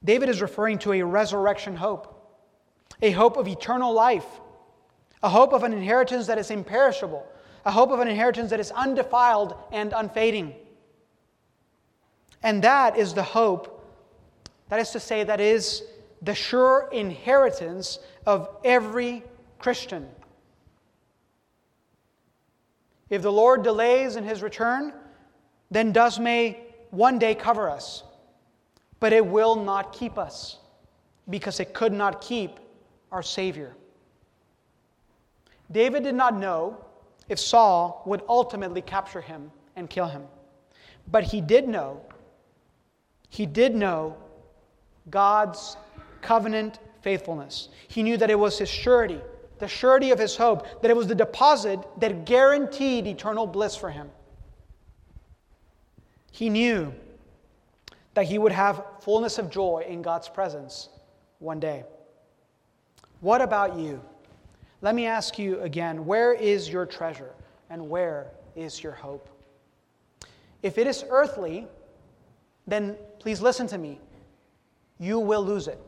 David 0.04 0.28
is 0.28 0.42
referring 0.42 0.80
to 0.80 0.94
a 0.94 1.04
resurrection 1.04 1.76
hope, 1.76 2.36
a 3.04 3.12
hope 3.12 3.38
of 3.38 3.48
eternal 3.48 3.94
life, 3.94 4.26
a 5.22 5.30
hope 5.30 5.54
of 5.54 5.62
an 5.62 5.72
inheritance 5.72 6.26
that 6.26 6.40
is 6.40 6.50
imperishable, 6.50 7.28
a 7.64 7.72
hope 7.72 7.92
of 7.92 8.00
an 8.00 8.08
inheritance 8.08 8.50
that 8.50 8.60
is 8.60 8.72
undefiled 8.72 9.54
and 9.72 9.94
unfading. 9.96 10.56
And 12.44 12.64
that 12.64 12.98
is 12.98 13.14
the 13.14 13.24
hope, 13.24 13.86
that 14.70 14.80
is 14.80 14.90
to 14.92 15.00
say, 15.00 15.24
that 15.24 15.40
is 15.40 15.84
the 16.22 16.36
sure 16.36 16.90
inheritance 16.92 18.00
of 18.26 18.50
every 18.64 19.24
Christian. 19.60 20.08
If 23.10 23.22
the 23.22 23.32
Lord 23.32 23.64
delays 23.64 24.16
in 24.16 24.24
his 24.24 24.42
return, 24.42 24.94
then 25.70 25.92
dust 25.92 26.20
may 26.20 26.60
one 26.92 27.20
day 27.20 27.36
cover 27.36 27.70
us, 27.70 28.04
but 29.00 29.14
it 29.14 29.26
will 29.26 29.56
not 29.56 29.94
keep 29.94 30.18
us 30.18 30.58
because 31.30 31.60
it 31.60 31.74
could 31.74 31.94
not 31.94 32.22
keep 32.22 32.60
our 33.12 33.24
Savior. 33.24 33.76
David 35.72 36.04
did 36.04 36.16
not 36.16 36.38
know 36.38 36.78
if 37.30 37.40
Saul 37.40 38.04
would 38.06 38.22
ultimately 38.28 38.82
capture 38.82 39.22
him 39.22 39.52
and 39.76 39.90
kill 39.90 40.08
him, 40.08 40.24
but 41.10 41.24
he 41.24 41.40
did 41.42 41.68
know, 41.68 42.02
he 43.32 43.46
did 43.46 43.74
know 43.74 44.18
God's 45.10 45.78
covenant 46.22 46.80
faithfulness. 47.02 47.70
He 47.88 48.04
knew 48.04 48.18
that 48.18 48.30
it 48.30 48.38
was 48.38 48.60
his 48.60 48.70
surety, 48.70 49.22
the 49.58 49.70
surety 49.70 50.12
of 50.12 50.20
his 50.20 50.36
hope, 50.36 50.82
that 50.82 50.92
it 50.92 50.98
was 50.98 51.08
the 51.08 51.16
deposit 51.16 51.80
that 52.02 52.26
guaranteed 52.26 53.08
eternal 53.08 53.48
bliss 53.48 53.74
for 53.74 53.90
him. 53.90 54.10
He 56.30 56.50
knew 56.50 56.94
that 58.16 58.26
he 58.26 58.38
would 58.38 58.52
have 58.52 58.84
fullness 59.00 59.38
of 59.38 59.50
joy 59.50 59.86
in 59.88 60.02
God's 60.02 60.28
presence 60.28 60.90
one 61.40 61.62
day. 61.62 61.86
What 63.22 63.42
about 63.42 63.78
you? 63.78 64.02
Let 64.82 64.94
me 64.94 65.06
ask 65.06 65.40
you 65.40 65.62
again 65.62 66.06
where 66.06 66.34
is 66.34 66.68
your 66.68 66.86
treasure 66.86 67.32
and 67.70 67.90
where 67.90 68.28
is 68.58 68.84
your 68.84 68.92
hope? 68.92 69.30
If 70.64 70.78
it 70.78 70.86
is 70.86 71.06
earthly, 71.10 71.66
then 72.72 72.96
please 73.20 73.42
listen 73.42 73.68
to 73.68 73.78
me. 73.78 74.00
You 75.00 75.20
will 75.20 75.44
lose 75.44 75.68
it 75.68 75.80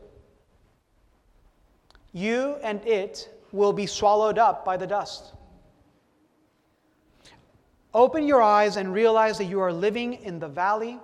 you 2.14 2.56
and 2.62 2.80
it 2.86 3.28
will 3.52 3.72
be 3.72 3.86
swallowed 3.86 4.38
up 4.38 4.64
by 4.64 4.78
the 4.78 4.86
dust. 4.86 5.34
Open 7.92 8.26
your 8.26 8.40
eyes 8.40 8.76
and 8.76 8.92
realize 8.92 9.36
that 9.38 9.44
you 9.44 9.60
are 9.60 9.72
living 9.72 10.14
in 10.14 10.38
the 10.38 10.48
valley 10.48 10.98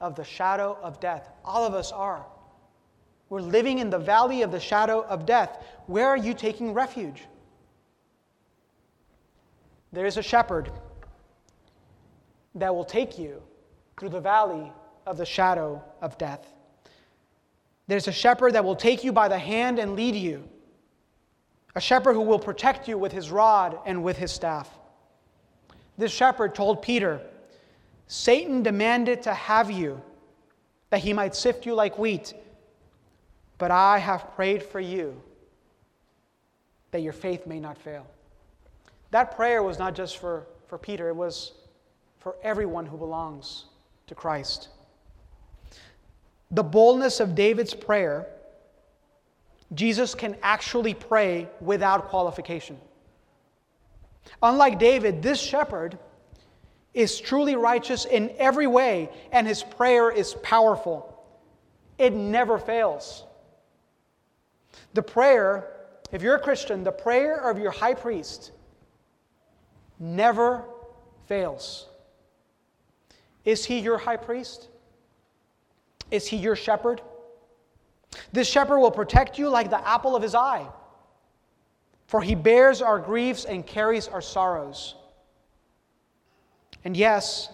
of 0.00 0.14
the 0.14 0.24
shadow 0.24 0.78
of 0.82 1.00
death. 1.00 1.30
All 1.44 1.66
of 1.66 1.74
us 1.74 1.90
are. 1.90 2.24
We're 3.28 3.40
living 3.40 3.78
in 3.78 3.90
the 3.90 3.98
valley 3.98 4.42
of 4.42 4.52
the 4.52 4.60
shadow 4.60 5.04
of 5.04 5.26
death. 5.26 5.64
Where 5.86 6.06
are 6.06 6.16
you 6.16 6.34
taking 6.34 6.74
refuge? 6.74 7.24
There 9.92 10.06
is 10.06 10.16
a 10.16 10.22
shepherd 10.22 10.70
that 12.54 12.74
will 12.74 12.84
take 12.84 13.18
you 13.18 13.42
through 13.98 14.10
the 14.10 14.20
valley 14.20 14.72
of 15.06 15.16
the 15.16 15.26
shadow 15.26 15.82
of 16.00 16.18
death. 16.18 16.46
There's 17.86 18.08
a 18.08 18.12
shepherd 18.12 18.54
that 18.54 18.64
will 18.64 18.76
take 18.76 19.04
you 19.04 19.12
by 19.12 19.28
the 19.28 19.38
hand 19.38 19.78
and 19.78 19.96
lead 19.96 20.14
you, 20.14 20.48
a 21.74 21.80
shepherd 21.80 22.14
who 22.14 22.20
will 22.20 22.38
protect 22.38 22.88
you 22.88 22.96
with 22.96 23.12
his 23.12 23.30
rod 23.30 23.78
and 23.84 24.02
with 24.02 24.16
his 24.16 24.30
staff. 24.30 24.68
This 25.98 26.12
shepherd 26.12 26.54
told 26.54 26.82
Peter, 26.82 27.20
Satan 28.06 28.62
demanded 28.62 29.22
to 29.22 29.34
have 29.34 29.70
you, 29.70 30.00
that 30.90 31.00
he 31.00 31.12
might 31.12 31.34
sift 31.34 31.66
you 31.66 31.74
like 31.74 31.98
wheat, 31.98 32.34
but 33.58 33.70
I 33.70 33.98
have 33.98 34.34
prayed 34.34 34.62
for 34.62 34.80
you 34.80 35.20
that 36.90 37.00
your 37.00 37.12
faith 37.12 37.46
may 37.46 37.58
not 37.58 37.78
fail. 37.78 38.06
That 39.10 39.34
prayer 39.34 39.62
was 39.62 39.78
not 39.78 39.94
just 39.94 40.18
for, 40.18 40.46
for 40.66 40.78
Peter, 40.78 41.08
it 41.08 41.16
was 41.16 41.52
for 42.18 42.36
everyone 42.42 42.86
who 42.86 42.96
belongs 42.96 43.64
to 44.06 44.14
Christ 44.14 44.68
the 46.52 46.62
boldness 46.62 47.18
of 47.18 47.34
David's 47.34 47.74
prayer, 47.74 48.26
Jesus 49.74 50.14
can 50.14 50.36
actually 50.42 50.92
pray 50.92 51.48
without 51.60 52.08
qualification. 52.08 52.78
Unlike 54.42 54.78
David, 54.78 55.22
this 55.22 55.40
shepherd 55.40 55.98
is 56.92 57.18
truly 57.18 57.56
righteous 57.56 58.04
in 58.04 58.30
every 58.36 58.66
way, 58.66 59.08
and 59.32 59.46
his 59.46 59.62
prayer 59.62 60.10
is 60.10 60.34
powerful. 60.42 61.08
It 61.96 62.12
never 62.12 62.58
fails. 62.58 63.24
The 64.92 65.02
prayer, 65.02 65.72
if 66.12 66.20
you're 66.20 66.34
a 66.34 66.40
Christian, 66.40 66.84
the 66.84 66.92
prayer 66.92 67.36
of 67.36 67.58
your 67.58 67.70
high 67.70 67.94
priest 67.94 68.52
never 69.98 70.64
fails. 71.26 71.88
Is 73.46 73.64
he 73.64 73.78
your 73.78 73.96
high 73.96 74.18
priest? 74.18 74.68
Is 76.12 76.28
he 76.28 76.36
your 76.36 76.54
shepherd? 76.54 77.00
This 78.32 78.46
shepherd 78.46 78.78
will 78.78 78.90
protect 78.90 79.38
you 79.38 79.48
like 79.48 79.70
the 79.70 79.88
apple 79.88 80.14
of 80.14 80.22
his 80.22 80.34
eye, 80.34 80.68
for 82.06 82.20
he 82.20 82.34
bears 82.34 82.82
our 82.82 82.98
griefs 82.98 83.46
and 83.46 83.66
carries 83.66 84.08
our 84.08 84.20
sorrows. 84.20 84.94
And 86.84 86.94
yes, 86.94 87.48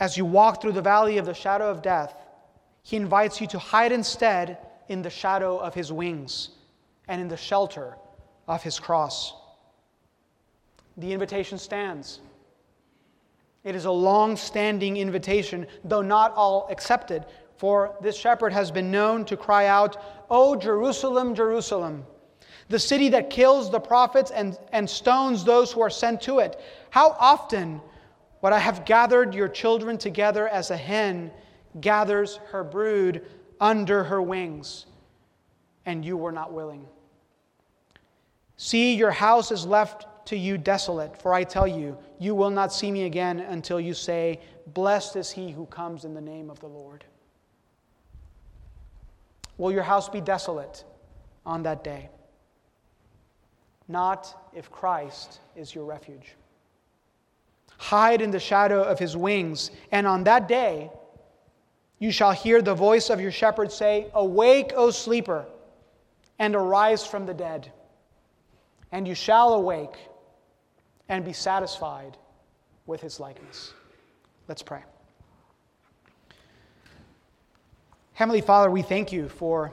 as 0.00 0.16
you 0.16 0.24
walk 0.24 0.62
through 0.62 0.72
the 0.72 0.82
valley 0.82 1.18
of 1.18 1.26
the 1.26 1.34
shadow 1.34 1.70
of 1.70 1.82
death, 1.82 2.14
he 2.82 2.96
invites 2.96 3.38
you 3.38 3.46
to 3.48 3.58
hide 3.58 3.92
instead 3.92 4.56
in 4.88 5.02
the 5.02 5.10
shadow 5.10 5.58
of 5.58 5.74
his 5.74 5.92
wings 5.92 6.50
and 7.06 7.20
in 7.20 7.28
the 7.28 7.36
shelter 7.36 7.96
of 8.46 8.62
his 8.62 8.78
cross. 8.80 9.34
The 10.96 11.12
invitation 11.12 11.58
stands. 11.58 12.20
It 13.68 13.76
is 13.76 13.84
a 13.84 13.90
long 13.90 14.34
standing 14.34 14.96
invitation, 14.96 15.66
though 15.84 16.00
not 16.00 16.32
all 16.34 16.66
accepted. 16.70 17.26
For 17.58 17.94
this 18.00 18.16
shepherd 18.16 18.50
has 18.50 18.70
been 18.70 18.90
known 18.90 19.26
to 19.26 19.36
cry 19.36 19.66
out, 19.66 19.98
O 20.30 20.56
Jerusalem, 20.56 21.34
Jerusalem, 21.34 22.06
the 22.70 22.78
city 22.78 23.10
that 23.10 23.28
kills 23.28 23.70
the 23.70 23.78
prophets 23.78 24.30
and, 24.30 24.56
and 24.72 24.88
stones 24.88 25.44
those 25.44 25.70
who 25.70 25.82
are 25.82 25.90
sent 25.90 26.22
to 26.22 26.38
it. 26.38 26.58
How 26.88 27.14
often 27.20 27.82
would 28.40 28.54
I 28.54 28.58
have 28.58 28.86
gathered 28.86 29.34
your 29.34 29.48
children 29.48 29.98
together 29.98 30.48
as 30.48 30.70
a 30.70 30.76
hen 30.76 31.30
gathers 31.78 32.40
her 32.46 32.64
brood 32.64 33.26
under 33.60 34.02
her 34.02 34.22
wings, 34.22 34.86
and 35.84 36.06
you 36.06 36.16
were 36.16 36.32
not 36.32 36.54
willing? 36.54 36.86
See, 38.56 38.94
your 38.94 39.10
house 39.10 39.52
is 39.52 39.66
left 39.66 40.06
to 40.28 40.36
you 40.36 40.58
desolate, 40.58 41.16
for 41.22 41.32
I 41.32 41.42
tell 41.42 41.66
you, 41.66 41.96
you 42.18 42.34
will 42.34 42.50
not 42.50 42.70
see 42.70 42.90
me 42.90 43.04
again 43.04 43.40
until 43.40 43.80
you 43.80 43.94
say, 43.94 44.40
Blessed 44.74 45.16
is 45.16 45.30
he 45.30 45.50
who 45.50 45.64
comes 45.64 46.04
in 46.04 46.12
the 46.12 46.20
name 46.20 46.50
of 46.50 46.60
the 46.60 46.66
Lord. 46.66 47.02
Will 49.56 49.72
your 49.72 49.82
house 49.82 50.06
be 50.06 50.20
desolate 50.20 50.84
on 51.46 51.62
that 51.62 51.82
day? 51.82 52.10
Not 53.88 54.50
if 54.54 54.70
Christ 54.70 55.40
is 55.56 55.74
your 55.74 55.86
refuge. 55.86 56.34
Hide 57.78 58.20
in 58.20 58.30
the 58.30 58.38
shadow 58.38 58.82
of 58.82 58.98
his 58.98 59.16
wings, 59.16 59.70
and 59.92 60.06
on 60.06 60.24
that 60.24 60.46
day 60.46 60.90
you 61.98 62.12
shall 62.12 62.32
hear 62.32 62.60
the 62.60 62.74
voice 62.74 63.08
of 63.08 63.18
your 63.18 63.32
shepherd 63.32 63.72
say, 63.72 64.10
Awake, 64.12 64.72
O 64.76 64.90
sleeper, 64.90 65.46
and 66.38 66.54
arise 66.54 67.06
from 67.06 67.24
the 67.24 67.32
dead. 67.32 67.72
And 68.92 69.08
you 69.08 69.14
shall 69.14 69.54
awake 69.54 69.96
and 71.08 71.24
be 71.24 71.32
satisfied 71.32 72.16
with 72.86 73.00
his 73.00 73.20
likeness. 73.20 73.72
Let's 74.46 74.62
pray. 74.62 74.82
Heavenly 78.14 78.40
Father, 78.40 78.70
we 78.70 78.82
thank 78.82 79.12
you 79.12 79.28
for 79.28 79.72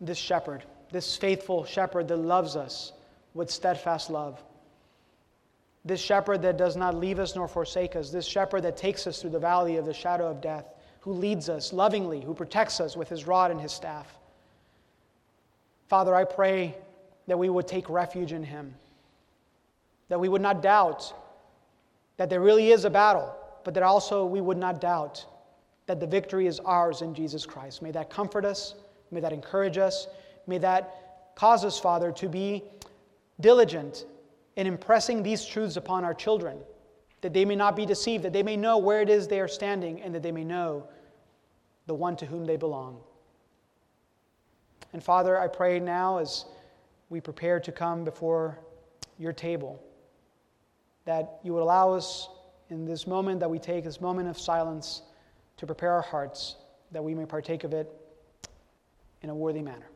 this 0.00 0.18
shepherd, 0.18 0.64
this 0.90 1.16
faithful 1.16 1.64
shepherd 1.64 2.08
that 2.08 2.16
loves 2.16 2.56
us 2.56 2.92
with 3.32 3.50
steadfast 3.50 4.10
love. 4.10 4.42
This 5.84 6.00
shepherd 6.00 6.42
that 6.42 6.56
does 6.56 6.76
not 6.76 6.94
leave 6.94 7.18
us 7.18 7.34
nor 7.34 7.48
forsake 7.48 7.96
us, 7.96 8.10
this 8.10 8.26
shepherd 8.26 8.62
that 8.62 8.76
takes 8.76 9.06
us 9.06 9.20
through 9.20 9.30
the 9.30 9.38
valley 9.38 9.76
of 9.76 9.86
the 9.86 9.94
shadow 9.94 10.26
of 10.30 10.40
death, 10.40 10.66
who 11.00 11.12
leads 11.12 11.48
us 11.48 11.72
lovingly, 11.72 12.20
who 12.20 12.34
protects 12.34 12.80
us 12.80 12.96
with 12.96 13.08
his 13.08 13.26
rod 13.26 13.50
and 13.50 13.60
his 13.60 13.72
staff. 13.72 14.18
Father, 15.88 16.14
I 16.14 16.24
pray 16.24 16.74
that 17.26 17.38
we 17.38 17.48
would 17.48 17.68
take 17.68 17.88
refuge 17.88 18.32
in 18.32 18.42
him 18.42 18.74
that 20.08 20.18
we 20.18 20.28
would 20.28 20.42
not 20.42 20.62
doubt 20.62 21.12
that 22.16 22.30
there 22.30 22.40
really 22.40 22.70
is 22.70 22.84
a 22.84 22.90
battle, 22.90 23.34
but 23.64 23.74
that 23.74 23.82
also 23.82 24.24
we 24.24 24.40
would 24.40 24.58
not 24.58 24.80
doubt 24.80 25.24
that 25.86 26.00
the 26.00 26.06
victory 26.06 26.46
is 26.46 26.60
ours 26.60 27.02
in 27.02 27.14
Jesus 27.14 27.44
Christ. 27.44 27.82
May 27.82 27.90
that 27.90 28.10
comfort 28.10 28.44
us. 28.44 28.74
May 29.10 29.20
that 29.20 29.32
encourage 29.32 29.78
us. 29.78 30.06
May 30.46 30.58
that 30.58 31.34
cause 31.34 31.64
us, 31.64 31.78
Father, 31.78 32.12
to 32.12 32.28
be 32.28 32.62
diligent 33.40 34.06
in 34.56 34.66
impressing 34.66 35.22
these 35.22 35.44
truths 35.44 35.76
upon 35.76 36.04
our 36.04 36.14
children, 36.14 36.58
that 37.20 37.32
they 37.32 37.44
may 37.44 37.56
not 37.56 37.74
be 37.74 37.84
deceived, 37.84 38.24
that 38.24 38.32
they 38.32 38.42
may 38.42 38.56
know 38.56 38.78
where 38.78 39.02
it 39.02 39.10
is 39.10 39.26
they 39.26 39.40
are 39.40 39.48
standing, 39.48 40.00
and 40.02 40.14
that 40.14 40.22
they 40.22 40.32
may 40.32 40.44
know 40.44 40.86
the 41.86 41.94
one 41.94 42.16
to 42.16 42.26
whom 42.26 42.44
they 42.44 42.56
belong. 42.56 43.00
And 44.92 45.02
Father, 45.02 45.38
I 45.38 45.48
pray 45.48 45.80
now 45.80 46.18
as 46.18 46.44
we 47.10 47.20
prepare 47.20 47.58
to 47.60 47.72
come 47.72 48.04
before 48.04 48.58
your 49.18 49.32
table 49.32 49.83
that 51.04 51.38
you 51.42 51.52
would 51.52 51.62
allow 51.62 51.92
us 51.92 52.28
in 52.70 52.84
this 52.84 53.06
moment 53.06 53.40
that 53.40 53.50
we 53.50 53.58
take, 53.58 53.84
this 53.84 54.00
moment 54.00 54.28
of 54.28 54.38
silence, 54.38 55.02
to 55.56 55.66
prepare 55.66 55.92
our 55.92 56.02
hearts 56.02 56.56
that 56.92 57.02
we 57.02 57.14
may 57.14 57.26
partake 57.26 57.64
of 57.64 57.72
it 57.72 57.90
in 59.22 59.30
a 59.30 59.34
worthy 59.34 59.62
manner. 59.62 59.86